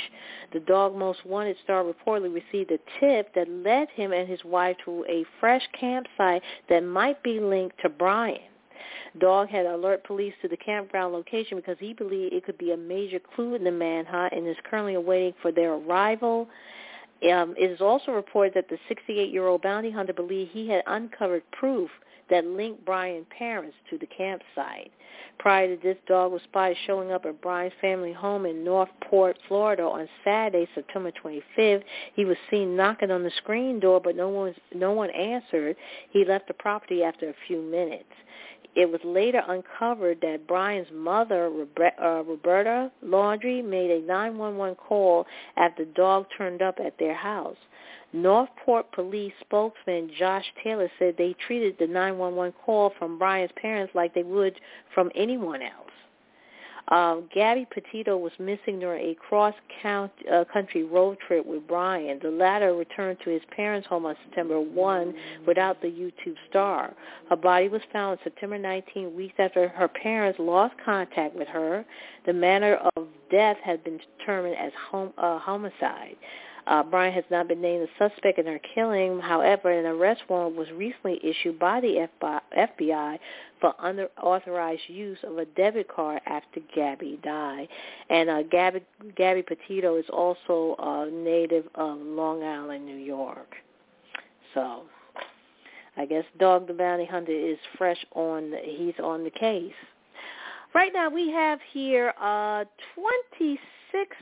[0.52, 4.78] The Dog Most Wanted star reportedly received a tip that led him and his wife
[4.86, 8.40] to a fresh campsite that might be linked to Brian.
[9.20, 12.78] Dog had alerted police to the campground location because he believed it could be a
[12.78, 16.50] major clue in the manhunt and is currently awaiting for their arrival.
[17.32, 21.92] Um, it is also reported that the 68-year-old bounty hunter believed he had uncovered proof
[22.30, 24.92] that linked Brian's parents to the campsite.
[25.40, 29.38] Prior to this, Dog was spotted showing up at Brian's family home in North Port,
[29.48, 31.84] Florida on Saturday, September 25th.
[32.16, 35.76] He was seen knocking on the screen door, but no one, no one answered.
[36.12, 38.06] He left the property after a few minutes
[38.76, 41.46] it was later uncovered that Brian's mother,
[42.02, 47.58] uh, Roberta Laundrie, made a 911 call after the dog turned up at their house.
[48.14, 53.94] North Port police spokesman Josh Taylor said they treated the 911 call from Brian's parents
[53.96, 54.60] like they would
[54.94, 55.90] from anyone else.
[56.90, 62.20] Um, Gabby Petito was missing during a cross-country uh, road trip with Brian.
[62.22, 65.14] The latter returned to his parents' home on September 1
[65.48, 66.94] without the YouTube star.
[67.30, 71.86] Her body was found September 19, weeks after her parents lost contact with her.
[72.26, 76.18] The manner of death had been determined as hom- uh, homicide.
[76.66, 79.20] Uh, Brian has not been named a suspect in her killing.
[79.20, 82.08] However, an arrest warrant was recently issued by the
[82.58, 83.20] FBI
[83.60, 87.68] for unauthorized use of a debit card after Gabby died.
[88.10, 88.82] And uh, Gabby,
[89.16, 93.56] Gabby Petito is also a native of Long Island, New York.
[94.54, 94.84] So
[95.98, 99.74] I guess Dog the Bounty Hunter is fresh on, the, he's on the case.
[100.74, 103.60] Right now we have here uh, 26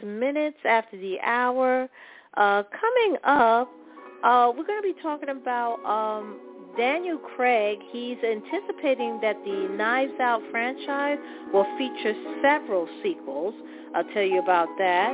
[0.04, 1.88] minutes after the hour.
[2.38, 3.70] Uh, coming up,
[4.24, 6.39] uh, we're going to be talking about um,
[6.78, 7.80] Daniel Craig.
[7.91, 11.17] He's anticipating that the Knives Out franchise
[11.52, 13.54] will feature several sequels.
[13.94, 15.13] I'll tell you about that.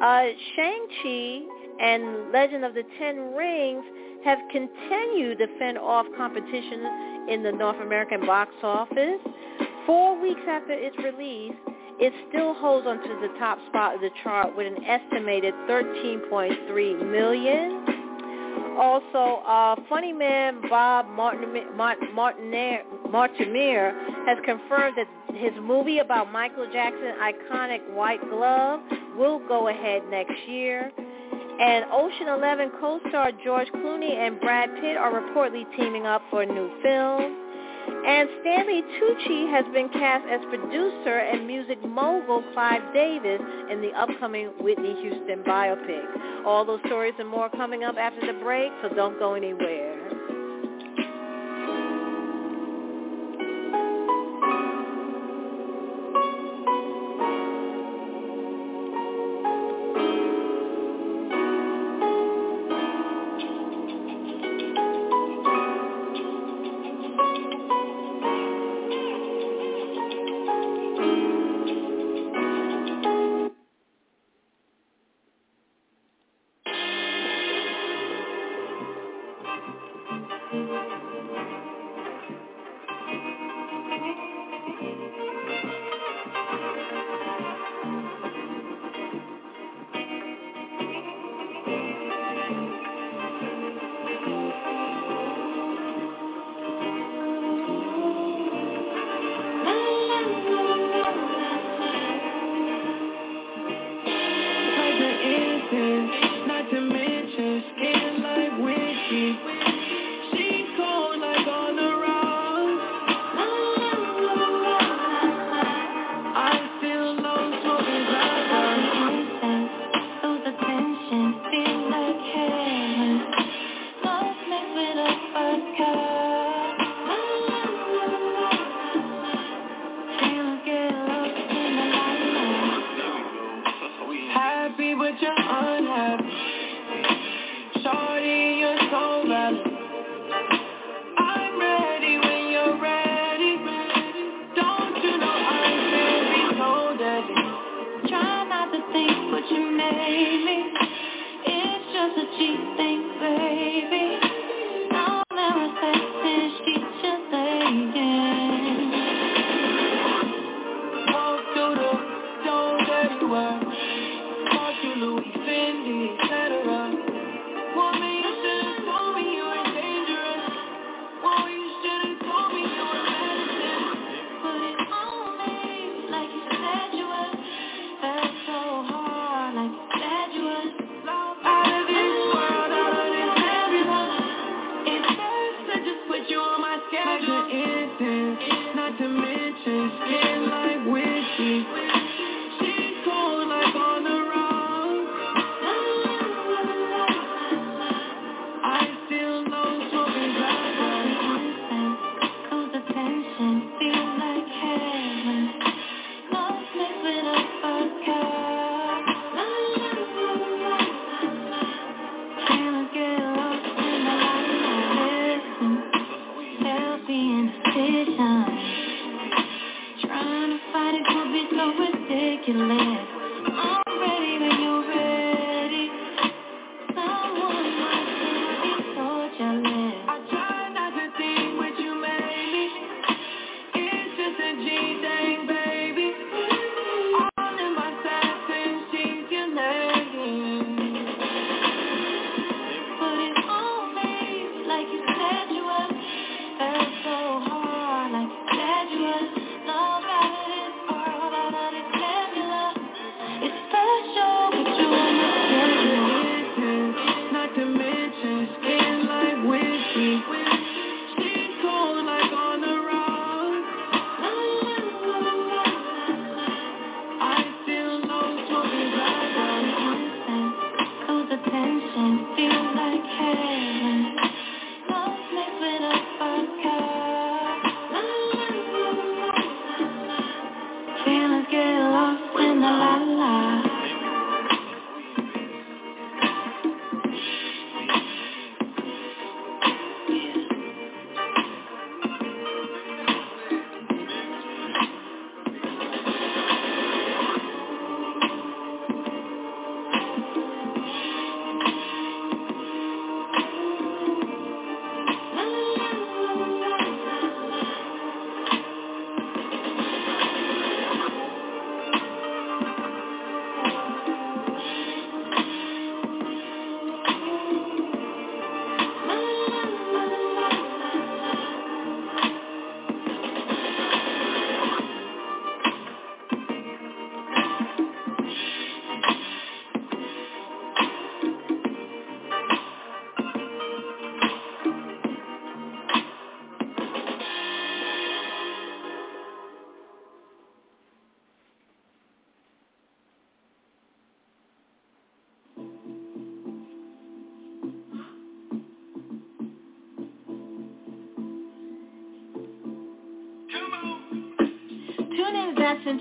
[0.00, 1.42] Uh, Shang-Chi
[1.78, 3.84] and Legend of the Ten Rings
[4.24, 9.20] have continued to fend off competition in the North American box office.
[9.84, 11.54] Four weeks after its release,
[11.98, 17.84] it still holds onto the top spot of the chart with an estimated 13.3 million.
[18.78, 21.48] Also, uh, funny man Bob Martin,
[23.10, 23.94] Martinier
[24.26, 28.80] has confirmed that his movie about Michael Jackson's iconic white glove
[29.16, 30.92] will go ahead next year.
[31.58, 36.46] And Ocean Eleven co-star George Clooney and Brad Pitt are reportedly teaming up for a
[36.46, 37.45] new film.
[37.88, 43.92] And Stanley Tucci has been cast as producer and music mogul Clive Davis in the
[43.96, 46.44] upcoming Whitney Houston biopic.
[46.46, 49.85] All those stories and more coming up after the break, so don't go anywhere.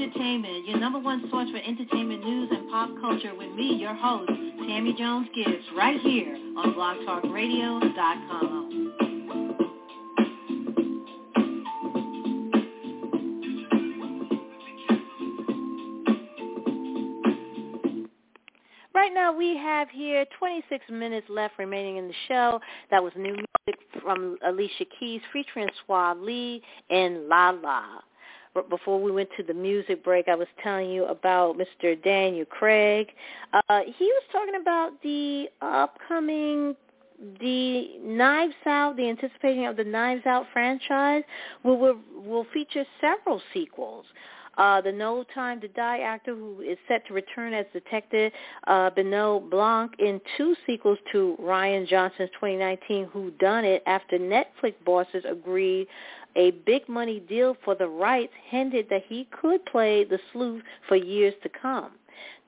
[0.06, 4.30] Entertainment, your number one source for entertainment news and pop culture with me, your host,
[4.68, 8.94] Tammy Jones Gibbs, right here on blogtalkradio.com.
[18.94, 22.60] Right now we have here 26 minutes left remaining in the show.
[22.92, 28.02] That was new music from Alicia Keys featuring Swae Lee and La La
[28.70, 32.02] before we went to the music break, I was telling you about Mr.
[32.04, 33.08] Daniel Craig.
[33.54, 36.76] Uh, he was talking about the upcoming
[37.40, 41.24] the Knives Out, the anticipating of the Knives Out franchise
[41.64, 44.06] will will, will feature several sequels.
[44.58, 48.32] Uh, the No Time to Die actor who is set to return as Detective
[48.68, 54.76] uh, Benoit Blanc in two sequels to Rian Johnson's 2019 Who Done It after Netflix
[54.86, 55.88] bosses agreed
[56.36, 60.96] a big money deal for the rights hinted that he could play the sleuth for
[60.96, 61.92] years to come.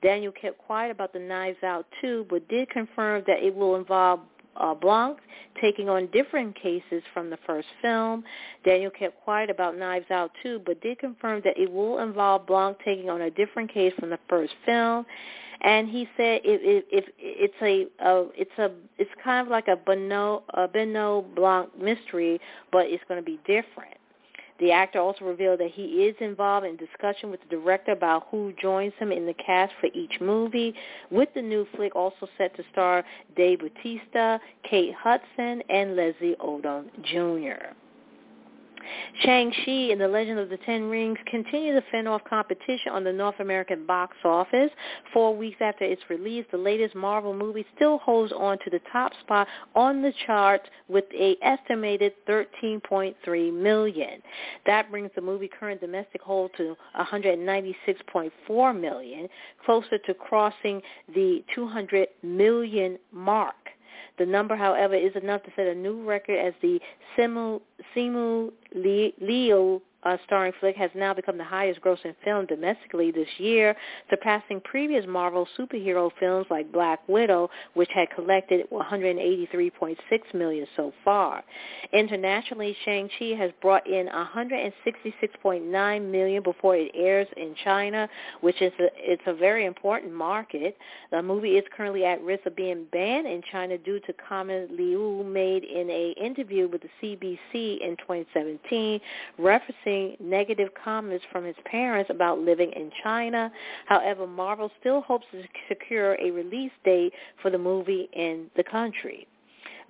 [0.02, 4.20] Daniel kept quiet about the Knives Out 2, but did confirm that it will involve
[4.56, 5.18] uh, Blanc
[5.60, 8.24] taking on different cases from the first film.
[8.64, 12.76] Daniel kept quiet about Knives Out 2, but did confirm that it will involve Blanc
[12.84, 15.04] taking on a different case from the first film
[15.62, 19.68] and he said it, it, it it's a, a it's a it's kind of like
[19.68, 22.40] a Benoit, a Benoit Blanc mystery,
[22.70, 23.94] but it's going to be different.
[24.60, 28.52] The actor also revealed that he is involved in discussion with the director about who
[28.60, 30.74] joins him in the cast for each movie,
[31.10, 33.04] with the new flick also set to star
[33.36, 37.72] Dave Bautista, Kate Hudson, and Leslie Odom Jr.
[39.22, 43.12] Shang-Chi and the Legend of the Ten Rings continue to fend off competition on the
[43.12, 44.70] North American box office.
[45.12, 49.12] Four weeks after its release, the latest Marvel movie still holds on to the top
[49.20, 54.22] spot on the charts with a estimated 13.3 million.
[54.66, 59.28] That brings the movie current domestic hold to 196.4 million,
[59.64, 60.80] closer to crossing
[61.14, 63.54] the 200 million mark.
[64.18, 66.80] The number, however, is enough to set a new record as the
[67.16, 67.60] Simu,
[67.94, 73.74] Simu Liu uh, starring flick has now become the highest grossing film domestically this year,
[74.08, 79.96] surpassing previous Marvel superhero films like Black Widow, which had collected 183.6
[80.34, 81.42] million so far.
[81.92, 88.08] Internationally, Shang-Chi has brought in 166.9 million before it airs in China,
[88.40, 90.76] which is a, it's a very important market.
[91.10, 95.24] The movie is currently at risk of being banned in China due to comment Liu
[95.24, 99.00] made in an interview with the CBC in 2017,
[99.40, 99.87] referencing
[100.20, 103.50] negative comments from his parents about living in China.
[103.86, 107.12] However, Marvel still hopes to secure a release date
[107.42, 109.26] for the movie in the country.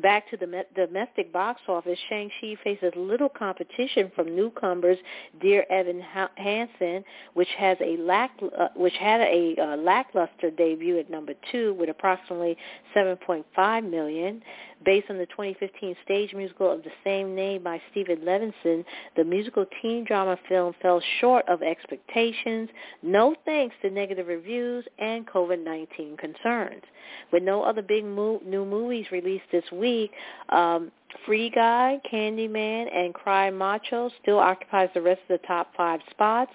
[0.00, 4.96] Back to the domestic box office, Shang-Chi faces little competition from newcomers
[5.40, 6.00] Dear Evan
[6.36, 7.02] Hansen,
[7.34, 11.88] which has a lack, uh, which had a uh, lackluster debut at number two with
[11.88, 12.56] approximately
[12.96, 14.40] 7.5 million.
[14.84, 18.84] Based on the 2015 stage musical of the same name by Steven Levenson,
[19.16, 22.68] the musical teen drama film fell short of expectations,
[23.02, 26.82] no thanks to negative reviews and COVID-19 concerns.
[27.32, 30.12] With no other big mo- new movies released this week,
[30.50, 30.92] um,
[31.24, 36.52] Free Guy, Candyman, and Cry Macho still occupies the rest of the top five spots.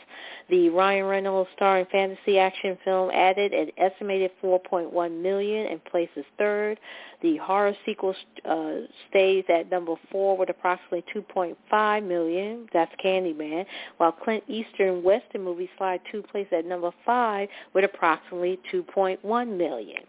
[0.50, 6.80] The Ryan Reynolds starring fantasy action film added an estimated 4.1 million and places third.
[7.22, 8.74] The horror sequel uh,
[9.10, 12.68] stays at number four with approximately 2.5 million.
[12.74, 13.66] That's Candyman.
[13.98, 20.04] While Clint Eastern Western movie slide two places at number five with approximately 2.1 million.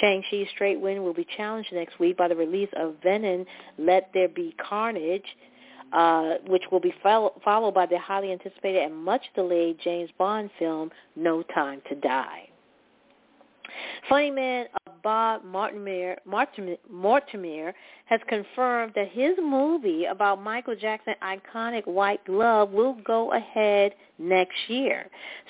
[0.00, 3.46] Shang-Chi's straight win will be challenged next week by the release of Venom,
[3.78, 5.36] Let There Be Carnage,
[5.92, 10.50] uh, which will be follow- followed by the highly anticipated and much delayed James Bond
[10.58, 12.48] film, No Time to Die.
[14.08, 14.66] Funny Man
[15.04, 16.16] Bob Mortimer,
[18.06, 24.56] has confirmed that his movie about Michael Jackson's iconic white glove will go ahead next
[24.68, 25.06] year.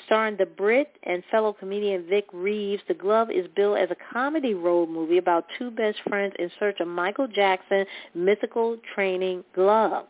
[0.06, 4.54] Starring the Brit and fellow comedian Vic Reeves, The Glove is billed as a comedy
[4.54, 10.06] road movie about two best friends in search of Michael Jackson's mythical training glove.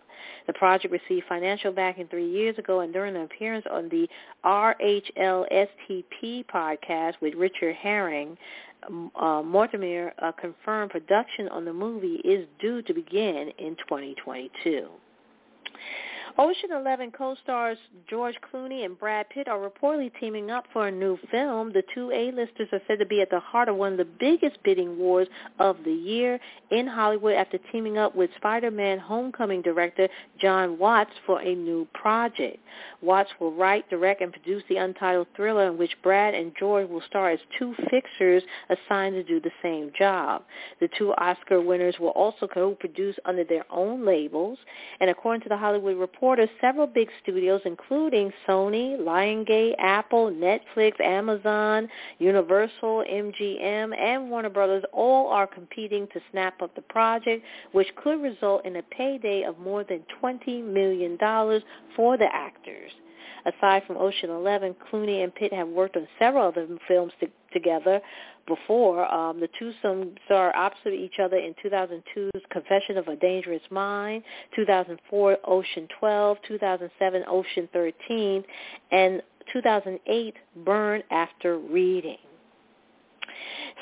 [0.47, 4.09] The project received financial backing three years ago, and during an appearance on the
[4.45, 8.37] RHLSTP podcast with Richard Herring,
[9.17, 14.89] uh, Mortimer uh, confirmed production on the movie is due to begin in 2022.
[16.37, 17.79] Ocean Eleven co-stars
[18.11, 21.73] George Clooney and Brad Pitt are reportedly teaming up for a new film.
[21.73, 24.59] The two A-listers are said to be at the heart of one of the biggest
[24.65, 25.29] bidding wars
[25.61, 26.41] of the year
[26.73, 30.09] in Hollywood after teaming up with Spider-Man Homecoming director
[30.41, 32.59] Jon Watts for a new project.
[33.01, 37.03] Watts will write, direct, and produce the untitled thriller in which Brad and George will
[37.03, 40.43] star as two fixers assigned to do the same job.
[40.81, 44.59] The two Oscar winners will also co-produce under their own labels,
[44.99, 50.99] and according to the Hollywood Reporter, Reporter, several big studios, including Sony, Lionsgate, Apple, Netflix,
[50.99, 51.87] Amazon,
[52.19, 58.23] Universal, MGM, and Warner Brothers, all are competing to snap up the project, which could
[58.23, 61.19] result in a payday of more than $20 million
[61.95, 62.93] for the actors.
[63.47, 68.01] Aside from Ocean Eleven, Clooney and Pitt have worked on several other films to, together
[68.47, 69.13] before.
[69.13, 69.73] Um, the two
[70.27, 74.23] star opposite each other in 2002's Confession of a Dangerous Mind,
[74.57, 78.45] 2004 Ocean 12, 2007 Ocean 13,
[78.93, 79.23] and
[79.53, 82.19] 2008 Burn After Reading.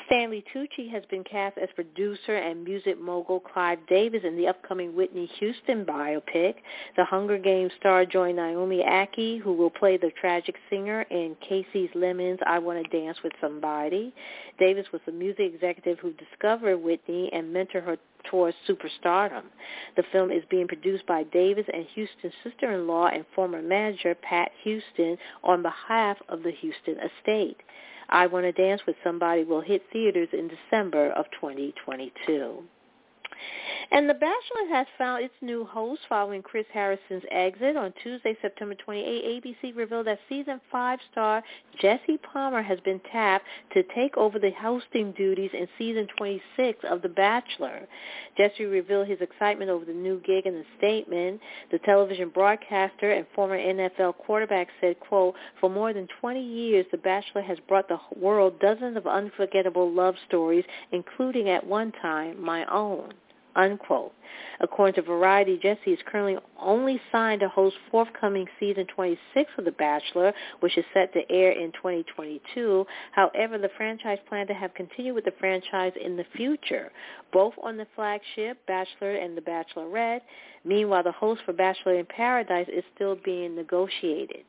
[0.05, 4.95] Stanley Tucci has been cast as producer and music mogul Clive Davis in the upcoming
[4.95, 6.55] Whitney Houston biopic.
[6.97, 11.89] The Hunger Games star joined Naomi Ackie, who will play the tragic singer in Kasi
[11.95, 14.13] Lemmons' I Want to Dance with Somebody.
[14.59, 17.97] Davis was the music executive who discovered Whitney and mentored her
[18.29, 19.43] towards superstardom.
[19.95, 25.17] The film is being produced by Davis and Houston's sister-in-law and former manager Pat Houston
[25.43, 27.57] on behalf of the Houston estate.
[28.13, 32.63] I Want to Dance with Somebody will hit theaters in December of 2022.
[33.91, 37.77] And The Bachelor has found its new host following Chris Harrison's exit.
[37.77, 41.43] On Tuesday, September 28, ABC revealed that season 5 star
[41.79, 47.03] Jesse Palmer has been tapped to take over the hosting duties in season 26 of
[47.03, 47.81] The Bachelor.
[48.35, 51.39] Jesse revealed his excitement over the new gig in a statement.
[51.71, 56.97] The television broadcaster and former NFL quarterback said, quote, for more than 20 years, The
[56.97, 62.65] Bachelor has brought the world dozens of unforgettable love stories, including at one time my
[62.65, 63.13] own
[63.55, 64.13] unquote.
[64.59, 69.71] According to Variety, Jesse is currently only signed to host forthcoming season 26 of The
[69.71, 72.85] Bachelor, which is set to air in 2022.
[73.11, 76.91] However, the franchise plans to have continued with the franchise in the future,
[77.31, 80.21] both on the flagship Bachelor and The Bachelorette.
[80.63, 84.45] Meanwhile, the host for Bachelor in Paradise is still being negotiated.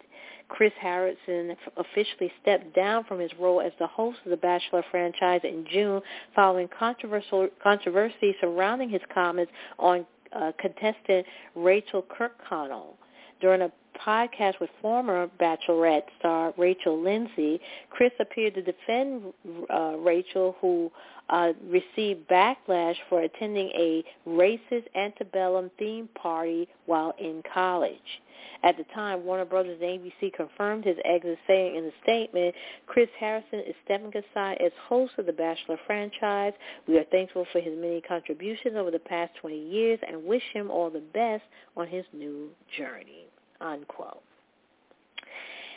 [0.48, 5.40] Chris Harrison officially stepped down from his role as the host of the Bachelor franchise
[5.44, 6.00] in June
[6.34, 12.94] following controversial controversy surrounding his comments on uh, contestant Rachel Kirkconnell.
[13.40, 13.72] During a
[14.05, 19.32] podcast with former Bachelorette star Rachel Lindsay, Chris appeared to defend
[19.70, 20.90] uh, Rachel, who
[21.30, 27.99] uh, received backlash for attending a racist antebellum theme party while in college.
[28.62, 32.55] At the time, Warner Brothers and ABC confirmed his exit, saying in a statement,
[32.86, 36.53] Chris Harrison is stepping aside as host of the Bachelor franchise.
[36.88, 40.70] We are thankful for his many contributions over the past 20 years and wish him
[40.70, 41.45] all the best
[41.76, 43.26] on his new journey.
[43.64, 44.22] Unquote.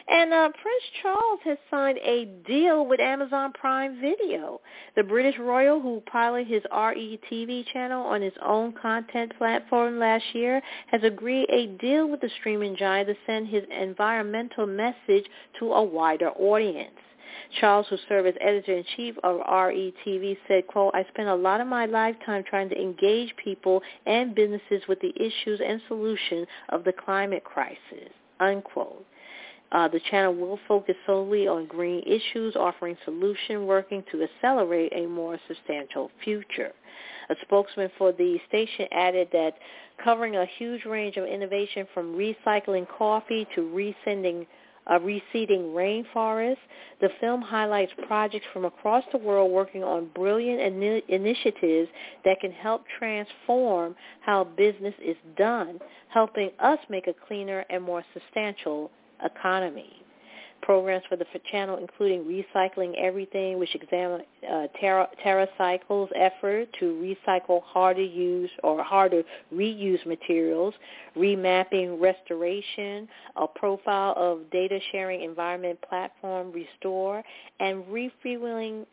[0.09, 4.61] And uh, Prince Charles has signed a deal with Amazon Prime Video.
[4.95, 10.23] The British royal, who piloted his RE TV channel on his own content platform last
[10.33, 15.25] year, has agreed a deal with the streaming giant to send his environmental message
[15.59, 16.95] to a wider audience.
[17.59, 21.86] Charles, who served as editor-in-chief of RETV, said, quote, I spent a lot of my
[21.86, 27.43] lifetime trying to engage people and businesses with the issues and solutions of the climate
[27.43, 29.05] crisis, unquote.
[29.71, 35.05] Uh, the channel will focus solely on green issues, offering solution working to accelerate a
[35.05, 36.71] more substantial future.
[37.30, 39.55] A spokesman for the station added that
[40.01, 44.47] covering a huge range of innovation from recycling coffee to resending
[44.89, 46.57] uh, reseeding rainforests.
[47.01, 51.89] The film highlights projects from across the world working on brilliant in- initiatives
[52.25, 55.79] that can help transform how business is done,
[56.09, 58.91] helping us make a cleaner and more substantial
[59.23, 60.07] economy.
[60.62, 67.64] Programs for the channel including Recycling Everything, which examine uh, Terra, TerraCycle's effort to recycle
[67.64, 70.74] harder use or harder reuse materials,
[71.16, 77.24] remapping restoration, a profile of data sharing environment platform Restore,
[77.60, 78.86] and refueling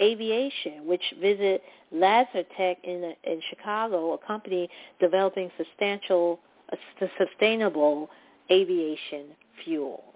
[0.00, 1.62] aviation, which visit
[1.94, 4.68] LanzaTech in, in Chicago, a company
[5.00, 6.40] developing substantial,
[6.72, 8.08] uh, sustainable
[8.50, 9.26] aviation
[9.64, 10.09] fuel.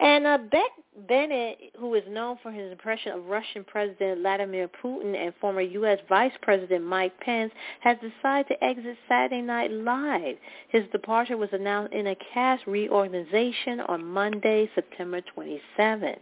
[0.00, 0.72] And uh, Beck
[1.08, 5.98] Bennett, who is known for his impression of Russian President Vladimir Putin and former U.S.
[6.08, 10.36] Vice President Mike Pence, has decided to exit Saturday Night Live.
[10.68, 16.14] His departure was announced in a cast reorganization on Monday, September 27.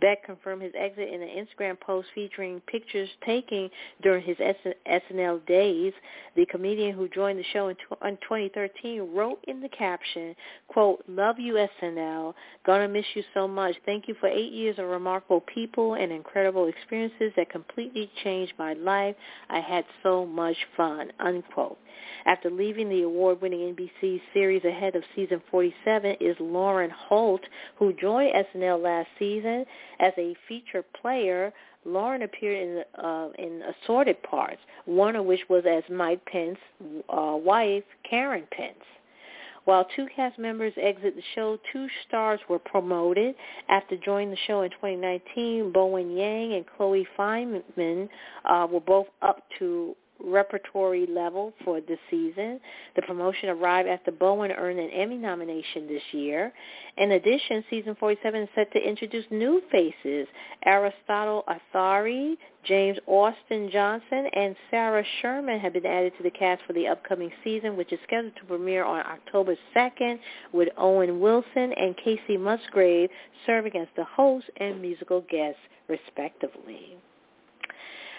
[0.00, 3.68] Beck confirmed his exit in an Instagram post featuring pictures taken
[4.02, 5.92] during his SNL days.
[6.36, 10.34] The comedian who joined the show in, 2013 wrote in the caption,
[10.68, 13.74] quote, love you SNL, gonna miss you so much.
[13.84, 18.74] Thank you for eight years of remarkable people and incredible experiences that completely changed my
[18.74, 19.14] life.
[19.48, 21.78] I had so much fun, unquote.
[22.24, 27.42] After leaving the award-winning NBC series ahead of season 47 is Lauren Holt,
[27.76, 29.64] who joined SNL last season
[30.00, 31.52] as a featured player.
[31.84, 36.62] Lauren appeared in uh, in assorted parts, one of which was as Mike Pence's
[37.08, 38.84] uh, wife, Karen Pence.
[39.64, 43.34] While two cast members exit the show, two stars were promoted.
[43.68, 48.08] After joining the show in 2019, Bowen Yang and Chloe Fineman
[48.44, 49.94] uh, were both up to
[50.24, 52.60] repertory level for this season.
[52.96, 56.52] The promotion arrived after Bowen earned an Emmy nomination this year.
[56.96, 60.26] In addition, season 47 is set to introduce new faces.
[60.64, 66.72] Aristotle Athari, James Austin Johnson, and Sarah Sherman have been added to the cast for
[66.72, 70.18] the upcoming season, which is scheduled to premiere on October 2nd
[70.52, 73.10] with Owen Wilson and Kacey Musgrave
[73.46, 76.96] serving as the host and musical guests, respectively.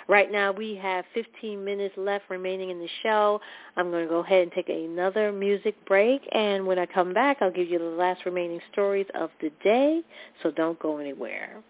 [0.08, 3.40] Right now we have 15 minutes left remaining in the show.
[3.76, 6.22] I'm going to go ahead and take another music break.
[6.32, 10.02] And when I come back, I'll give you the last remaining stories of the day.
[10.42, 11.64] So don't go anywhere.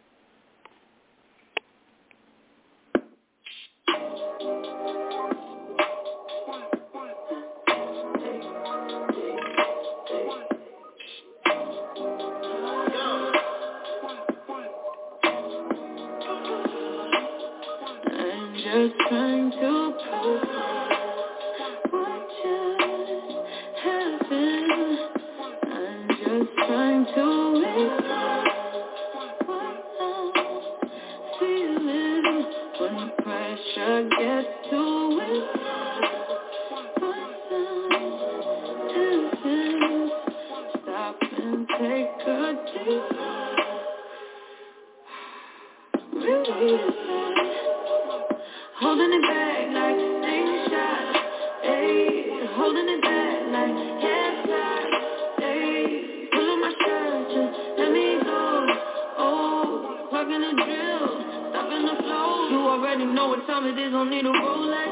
[62.74, 64.90] Already know what time it is, don't need a Rolex.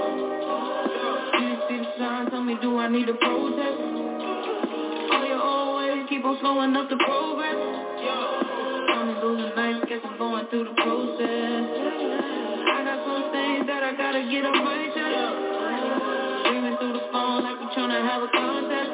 [1.41, 2.29] You see the sign?
[2.29, 3.81] Tell me, do I need a protest?
[5.09, 7.57] All your on slowing up the progress.
[7.57, 11.65] I'm losing nights, guess I'm going through the process.
[12.69, 15.41] I got some things that I gotta get on my chest.
[16.45, 18.93] Screaming through the phone like we tryna have a contest.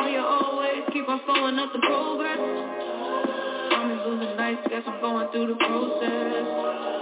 [0.00, 2.40] Oh, you always keep on slowing up the progress.
[2.40, 7.01] I'm losing nights, guess I'm going through the process.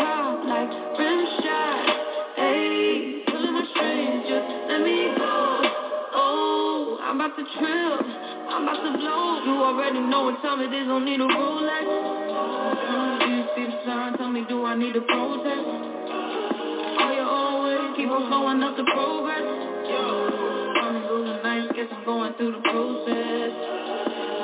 [9.01, 9.41] To blow.
[9.45, 11.85] You already know what time it is, don't need a Rolex.
[13.25, 14.17] You see the sign?
[14.17, 15.65] Tell me, do I need a protest?
[15.65, 19.41] Oh, you always keep on slowing up the progress.
[19.41, 23.51] I'm losing nights, guess I'm going through the process.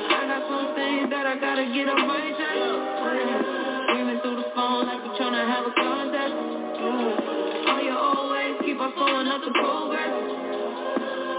[0.09, 2.57] I got some things that I gotta get on my chest.
[2.97, 6.33] Screaming through the phone like we tryna have a contest.
[6.81, 10.13] Oh, you always keep on slowing up the progress.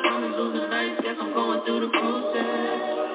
[0.07, 3.08] I'm losing nights, guess I'm going through the process.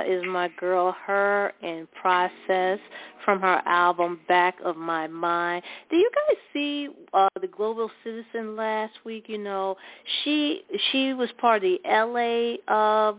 [0.00, 2.78] That is my girl, her in process
[3.22, 5.62] from her album Back of My Mind.
[5.90, 9.24] Do you guys see uh, the Global Citizen last week?
[9.28, 9.76] You know,
[10.24, 12.58] she she was part of the L.A.
[12.66, 13.12] Uh,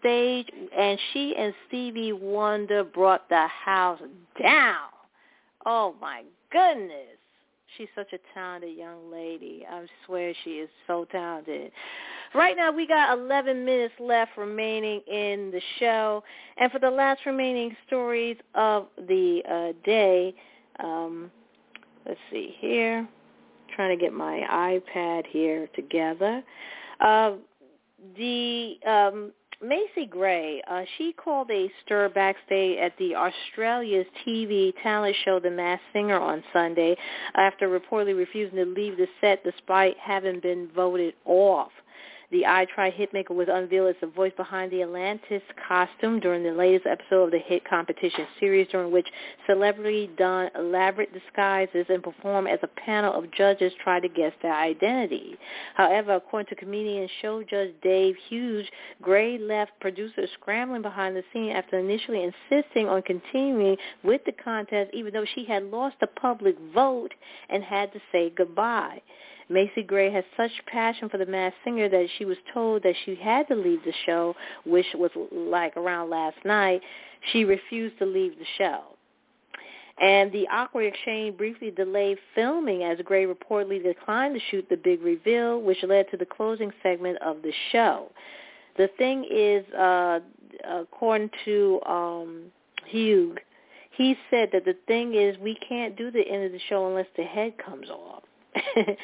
[0.00, 4.00] stage, and she and Stevie Wonder brought the house
[4.42, 4.88] down.
[5.64, 7.18] Oh my goodness.
[7.78, 9.64] She's such a talented young lady.
[9.70, 11.70] I swear she is so talented.
[12.36, 16.22] Right now we got 11 minutes left remaining in the show.
[16.58, 20.34] And for the last remaining stories of the uh, day,
[20.78, 21.30] um,
[22.06, 23.08] let's see here.
[23.74, 26.42] trying to get my iPad here together.
[27.00, 27.36] Uh,
[28.18, 29.32] the um,
[29.62, 35.50] Macy Gray, uh, she called a stir backstage at the Australia's TV talent show The
[35.50, 36.96] Masked Singer on Sunday
[37.34, 41.70] after reportedly refusing to leave the set despite having been voted off.
[42.32, 46.50] The I Try Hitmaker was unveiled as the voice behind the Atlantis costume during the
[46.50, 49.06] latest episode of the hit competition series during which
[49.46, 54.54] celebrity don elaborate disguises and perform as a panel of judges try to guess their
[54.54, 55.38] identity.
[55.74, 58.66] However, according to comedian show judge Dave Hughes,
[59.00, 64.90] Gray left producers scrambling behind the scene after initially insisting on continuing with the contest
[64.92, 67.14] even though she had lost the public vote
[67.50, 69.00] and had to say goodbye.
[69.48, 73.14] Macy Gray has such passion for the masked singer that she was told that she
[73.14, 74.34] had to leave the show,
[74.64, 76.80] which was like around last night.
[77.32, 78.82] She refused to leave the show.
[79.98, 85.00] And the awkward exchange briefly delayed filming as Gray reportedly declined to shoot the big
[85.00, 88.10] reveal, which led to the closing segment of the show.
[88.76, 90.20] The thing is, uh,
[90.68, 92.42] according to um,
[92.84, 93.36] Hugh,
[93.92, 97.06] he said that the thing is we can't do the end of the show unless
[97.16, 98.22] the head comes off.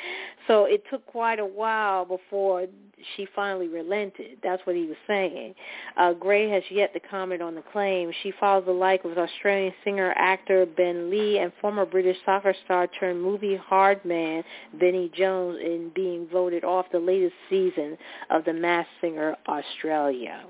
[0.46, 2.66] so it took quite a while before
[3.16, 4.38] she finally relented.
[4.42, 5.54] That's what he was saying.
[5.96, 8.12] Uh, Gray has yet to comment on the claim.
[8.22, 12.86] She follows the like of Australian singer, actor Ben Lee and former British soccer star
[12.98, 14.42] turned movie hard man
[14.78, 17.96] Vinnie Jones in being voted off the latest season
[18.30, 20.44] of The Masked Singer Australia.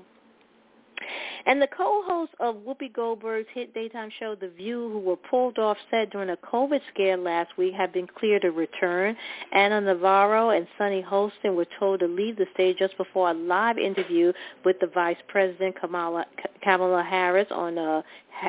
[1.45, 5.77] And the co-hosts of Whoopi Goldberg's hit daytime show The View, who were pulled off
[5.91, 9.15] set during a COVID scare last week, have been cleared to return.
[9.51, 13.77] Ana Navarro and Sunny Hostin were told to leave the stage just before a live
[13.77, 14.31] interview
[14.63, 16.25] with the Vice President Kamala,
[16.63, 18.03] Kamala Harris on a,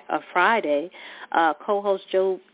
[0.08, 0.90] a Friday.
[1.32, 2.40] Uh, co-host Joe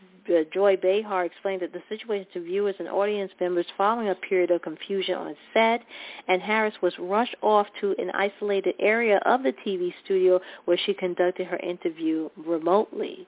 [0.53, 4.61] Joy Behar explained that the situation to viewers and audience members following a period of
[4.61, 5.81] confusion on set,
[6.27, 10.93] and Harris was rushed off to an isolated area of the TV studio where she
[10.93, 13.27] conducted her interview remotely.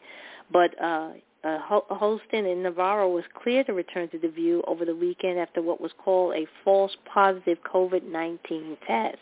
[0.51, 1.13] But uh,
[1.43, 1.59] uh,
[1.91, 5.81] Hostin and Navarro was cleared to return to The View over the weekend after what
[5.81, 9.17] was called a false positive COVID-19 test.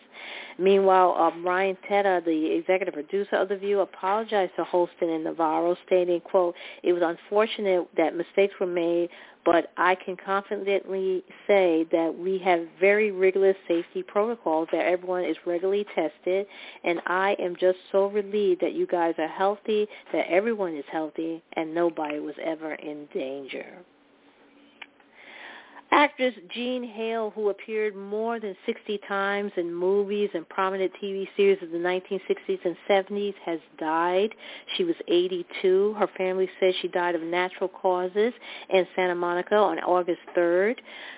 [0.60, 5.76] Meanwhile, uh, Brian Teta, the executive producer of The View, apologized to Hostin and Navarro,
[5.88, 6.54] stating, quote,
[6.84, 9.10] it was unfortunate that mistakes were made,
[9.46, 15.38] but I can confidently say that we have very rigorous safety protocols that everyone is
[15.46, 16.46] regularly tested,
[16.84, 21.42] and I am just so relieved that you guys are healthy, that everyone is healthy,
[21.54, 23.78] and nobody was ever in danger.
[25.94, 31.62] Actress Jean Hale, who appeared more than 60 times in movies and prominent TV series
[31.62, 34.34] of the 1960s and 70s, has died.
[34.78, 35.96] She was 82.
[36.00, 38.32] Her family says she died of natural causes
[38.70, 40.78] in Santa Monica on August 3rd.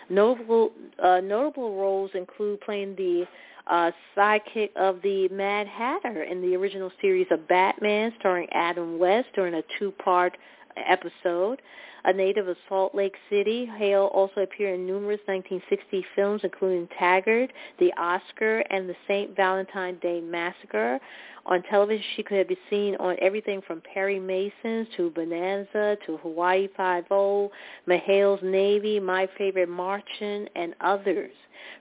[0.09, 0.71] Notable,
[1.03, 3.27] uh, notable roles include playing the
[3.67, 9.27] uh, sidekick of the Mad Hatter in the original series of Batman, starring Adam West
[9.35, 10.35] during a two-part
[10.77, 11.61] episode
[12.05, 13.65] a native of Salt Lake City.
[13.77, 19.35] Hale also appeared in numerous 1960 films, including Taggart, The Oscar, and The St.
[19.35, 20.99] Valentine Day Massacre.
[21.45, 26.67] On television, she could be seen on everything from Perry Mason's to Bonanza to Hawaii
[26.75, 27.51] Five-O,
[27.87, 31.31] McHale's Navy, My Favorite Martian, and others.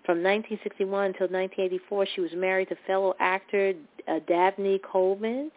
[0.04, 3.74] From 1961 until 1984, she was married to fellow actor
[4.08, 5.50] uh, Dabney Coleman.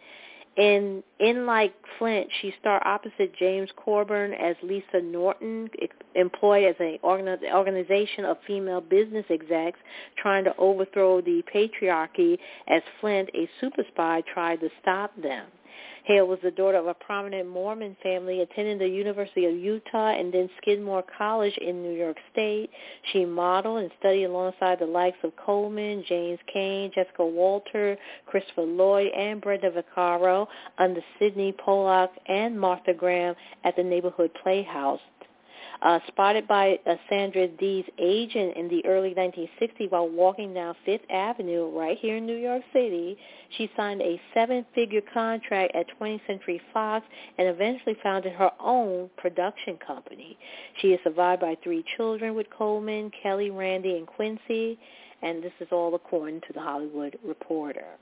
[0.58, 5.70] In in like Flint, she starred opposite James Coburn as Lisa Norton,
[6.16, 9.80] employed as an organization of female business execs
[10.18, 12.38] trying to overthrow the patriarchy
[12.68, 15.46] as Flint, a super spy, tried to stop them.
[16.06, 20.32] Hale was the daughter of a prominent Mormon family, attending the University of Utah and
[20.32, 22.70] then Skidmore College in New York State.
[23.12, 27.98] She modeled and studied alongside the likes of Coleman, James Caan, Jessica Walter,
[28.28, 30.48] Christopher Lloyd, and Brenda Vaccaro
[30.78, 35.02] under Sydney Pollack and Martha Graham at the Neighborhood Playhouse
[35.82, 41.10] uh, spotted by uh, Sandra Dee's agent in the early 1960s while walking down Fifth
[41.10, 43.18] Avenue right here in New York City.
[43.58, 47.06] She signed a seven-figure contract at 20th Century Fox
[47.38, 50.38] and eventually founded her own production company.
[50.82, 54.80] She is survived by three children with Coleman, Kelly, Randy, and Quincy,
[55.22, 57.98] and this is all according to the Hollywood Reporter.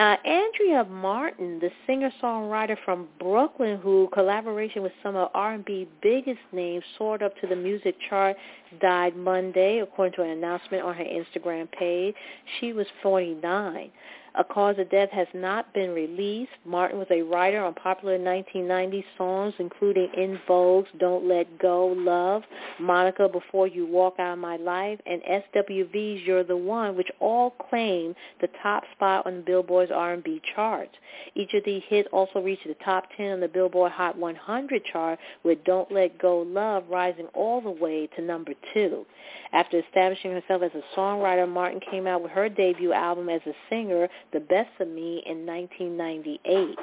[0.00, 6.82] Uh, Andrea Martin, the singer-songwriter from Brooklyn, who collaboration with some of R&B biggest names
[6.96, 8.34] soared up to the music chart,
[8.80, 12.14] died Monday, according to an announcement on her Instagram page.
[12.58, 13.90] She was 49.
[14.38, 16.52] A cause of death has not been released.
[16.64, 22.42] Martin was a writer on popular 1990s songs, including En Vogue's Don't Let Go, Love,
[22.78, 27.50] Monica, Before You Walk Out of My Life, and SWV's You're the One, which all
[27.50, 30.94] claimed the top spot on the Billboard's R&B charts.
[31.34, 35.18] Each of these hits also reached the top 10 on the Billboard Hot 100 chart,
[35.42, 39.04] with Don't Let Go, Love rising all the way to number two.
[39.52, 43.52] After establishing herself as a songwriter, Martin came out with her debut album as a
[43.68, 46.78] singer, The Best of Me, in 1998.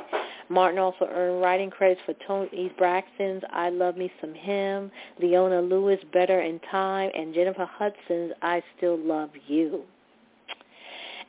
[0.50, 6.00] Martin also earned writing credits for Toni Braxton's I Love Me Some Him, Leona Lewis'
[6.14, 9.84] Better in Time, and Jennifer Hudson's I Still Love You.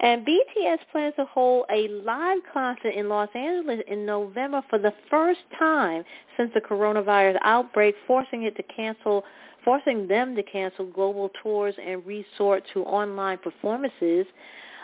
[0.01, 4.93] And BTS plans to hold a live concert in Los Angeles in November for the
[5.11, 6.05] first time
[6.37, 9.25] since the coronavirus outbreak, forcing it to cancel
[9.65, 14.25] forcing them to cancel global tours and resort to online performances.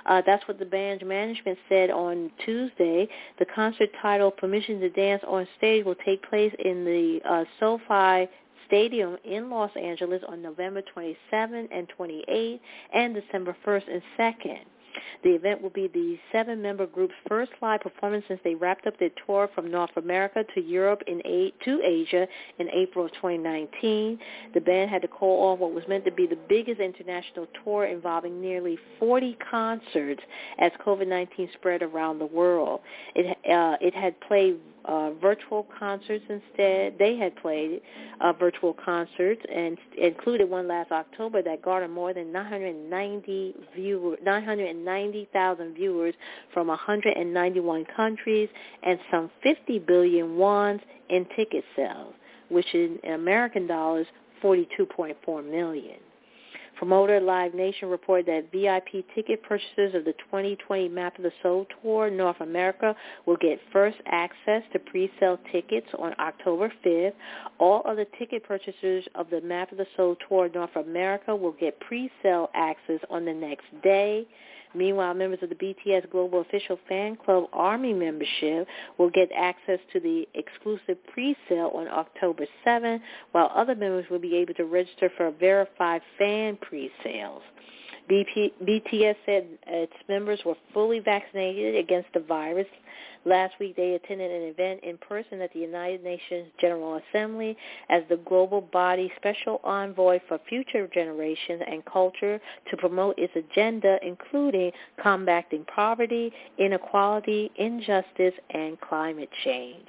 [0.06, 3.08] Uh, that's what the band's management said on Tuesday.
[3.38, 8.28] The concert titled Permission to Dance on Stage will take place in the uh, SoFi
[8.66, 12.60] Stadium in Los Angeles on November 27 and 28
[12.92, 14.60] and December 1st and 2nd.
[15.22, 19.10] The event will be the seven-member group's first live performance since they wrapped up their
[19.26, 22.26] tour from North America to Europe in eight, to Asia
[22.58, 24.18] in April of 2019.
[24.52, 27.86] The band had to call off what was meant to be the biggest international tour
[27.86, 30.22] involving nearly 40 concerts
[30.58, 32.80] as COVID-19 spread around the world.
[33.14, 36.96] It, uh, it had played uh, virtual concerts instead.
[36.98, 37.80] They had played
[38.20, 45.74] uh, virtual concerts and included one last October that garnered more than 990 viewer, 990,000
[45.74, 46.14] viewers
[46.52, 48.48] from 191 countries
[48.82, 52.14] and some 50 billion wons in ticket sales,
[52.48, 54.06] which in American dollars
[54.42, 55.96] 42.4 million.
[56.76, 61.66] Promoter Live Nation reported that VIP ticket purchasers of the 2020 Map of the Soul
[61.82, 62.94] Tour North America
[63.26, 67.12] will get first access to pre-sale tickets on October 5th.
[67.58, 71.78] All other ticket purchasers of the Map of the Soul Tour North America will get
[71.80, 74.26] pre-sale access on the next day.
[74.74, 78.66] Meanwhile, members of the BTS Global Official Fan Club Army membership
[78.98, 83.00] will get access to the exclusive pre-sale on October 7,
[83.32, 87.42] while other members will be able to register for verified fan pre-sales.
[88.10, 92.66] BP, BTS said its members were fully vaccinated against the virus.
[93.24, 97.56] Last week they attended an event in person at the United Nations General Assembly
[97.88, 102.38] as the global body special envoy for future generations and culture
[102.70, 104.70] to promote its agenda including
[105.02, 109.88] combating poverty, inequality, injustice, and climate change.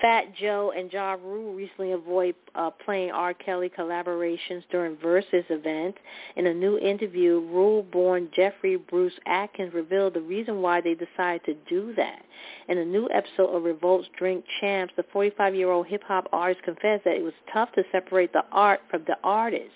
[0.00, 3.34] Fat Joe and Ja Rule recently avoid uh, playing R.
[3.34, 5.98] Kelly collaborations during Verzuz events.
[6.36, 11.54] In a new interview, Rule-born Jeffrey Bruce Atkins revealed the reason why they decided to
[11.68, 12.22] do that.
[12.68, 17.22] In a new episode of Revolt's Drink Champs, the 45-year-old hip-hop artist confessed that it
[17.22, 19.72] was tough to separate the art from the artist.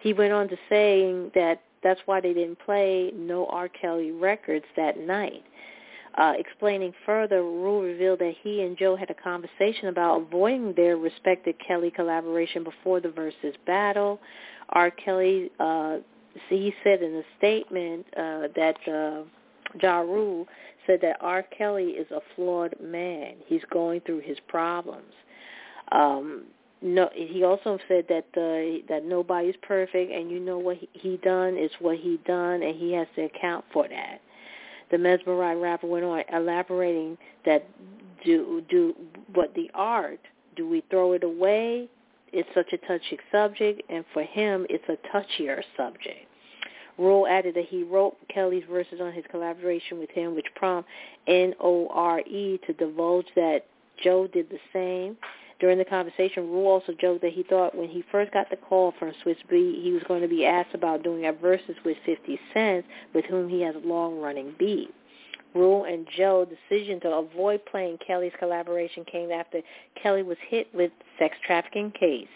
[0.00, 3.68] He went on to saying that that's why they didn't play no R.
[3.68, 5.44] Kelly records that night.
[6.16, 10.96] Uh, explaining further, Rule revealed that he and Joe had a conversation about avoiding their
[10.96, 14.20] respective Kelly collaboration before the Verzuz battle.
[14.70, 14.90] R.
[14.90, 15.98] Kelly, uh,
[16.48, 19.22] he said in a statement uh, that uh,
[19.80, 20.46] Ja Rule
[20.86, 21.44] said that R.
[21.56, 23.34] Kelly is a flawed man.
[23.46, 25.12] He's going through his problems.
[25.92, 26.44] Um,
[26.82, 31.16] no, he also said that uh, that nobody's perfect, and you know what he, he
[31.18, 34.20] done is what he done, and he has to account for that.
[34.90, 37.66] The mesmerized rapper went on elaborating that
[38.24, 38.94] do do
[39.32, 40.20] what the art
[40.56, 41.88] do we throw it away?
[42.32, 46.26] It's such a touchy subject, and for him, it's a touchier subject.
[46.98, 50.90] Rule added that he wrote Kelly's verses on his collaboration with him, which prompted
[51.26, 52.60] N.O.R.E.
[52.66, 53.64] to divulge that
[54.02, 55.16] Joe did the same.
[55.60, 58.94] During the conversation, Rule also joked that he thought when he first got the call
[58.98, 62.40] from Swizz Beatz, he was going to be asked about doing a Verzuz with 50
[62.54, 64.88] Cent, with whom he has a long-running beef.
[65.54, 69.60] Rule and Joe's decision to avoid playing Kelly's collaboration came after
[70.00, 72.28] Kelly was hit with sex trafficking case.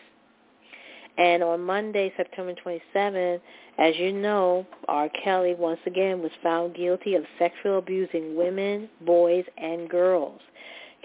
[1.16, 3.40] And on Monday, September 27th,
[3.78, 5.08] as you know, R.
[5.22, 10.40] Kelly once again was found guilty of sexually abusing women, boys, and girls.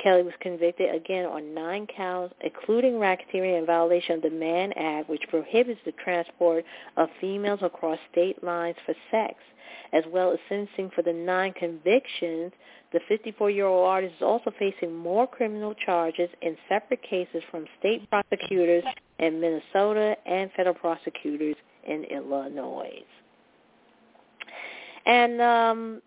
[0.03, 5.09] Kelly was convicted again on nine counts, including racketeering and violation of the Mann Act,
[5.09, 6.65] which prohibits the transport
[6.97, 9.35] of females across state lines for sex,
[9.93, 12.51] as well as sentencing for the nine convictions.
[12.91, 18.83] The 54-year-old artist is also facing more criminal charges in separate cases from state prosecutors
[19.19, 21.55] in Minnesota and federal prosecutors
[21.87, 23.03] in Illinois.
[25.05, 26.01] And um,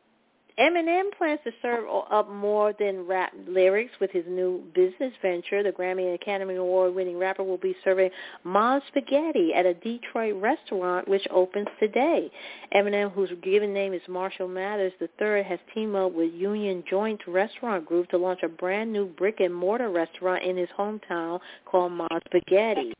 [0.58, 5.62] Eminem plans to serve up more than rap lyrics with his new business venture.
[5.62, 8.10] The Grammy and Academy Award-winning rapper will be serving
[8.44, 12.30] Mom's Spaghetti at a Detroit restaurant, which opens today.
[12.74, 17.86] Eminem, whose given name is Marshall Mathers III, has teamed up with Union Joint Restaurant
[17.86, 22.92] Group to launch a brand new brick-and-mortar restaurant in his hometown called Mom's Spaghetti.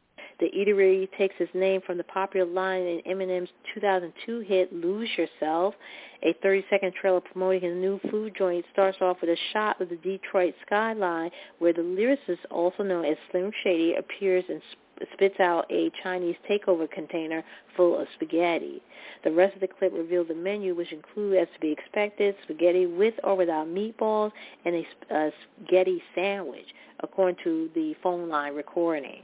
[0.42, 5.72] The eatery takes its name from the popular line in Eminem's 2002 hit Lose Yourself.
[6.24, 9.94] A 30-second trailer promoting his new food joint starts off with a shot of the
[9.94, 11.30] Detroit skyline
[11.60, 14.60] where the lyricist, also known as Slim Shady, appears and
[15.12, 17.44] spits out a Chinese takeover container
[17.76, 18.82] full of spaghetti.
[19.24, 22.86] The rest of the clip reveals the menu, which includes, as to be expected, spaghetti
[22.86, 24.32] with or without meatballs
[24.64, 25.30] and a, a
[25.60, 26.66] spaghetti sandwich,
[27.00, 29.22] according to the phone line recording.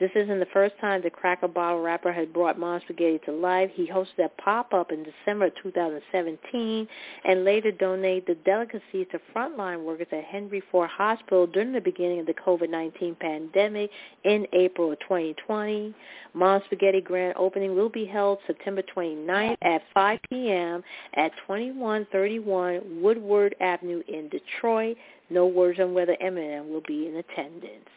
[0.00, 3.32] This isn't the first time the Crack a Bottle rapper had brought Mom Spaghetti to
[3.32, 3.70] life.
[3.74, 6.88] He hosted a pop-up in December 2017
[7.26, 12.18] and later donated the delicacies to frontline workers at Henry Ford Hospital during the beginning
[12.18, 13.90] of the COVID-19 pandemic
[14.24, 15.94] in April of 2020.
[16.32, 20.82] Mom Spaghetti grand opening will be held September 29th at 5 p.m.
[21.12, 24.96] at 2131 Woodward Avenue in Detroit.
[25.28, 27.90] No words on whether Eminem will be in attendance.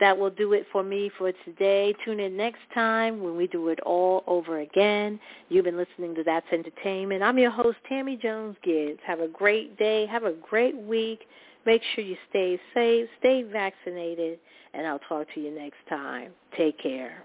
[0.00, 1.94] That will do it for me for today.
[2.04, 5.18] Tune in next time when we do it all over again.
[5.48, 7.22] You've been listening to That's Entertainment.
[7.22, 9.00] I'm your host, Tammy Jones Gibbs.
[9.06, 10.06] Have a great day.
[10.06, 11.20] Have a great week.
[11.66, 14.38] Make sure you stay safe, stay vaccinated,
[14.72, 16.32] and I'll talk to you next time.
[16.56, 17.24] Take care.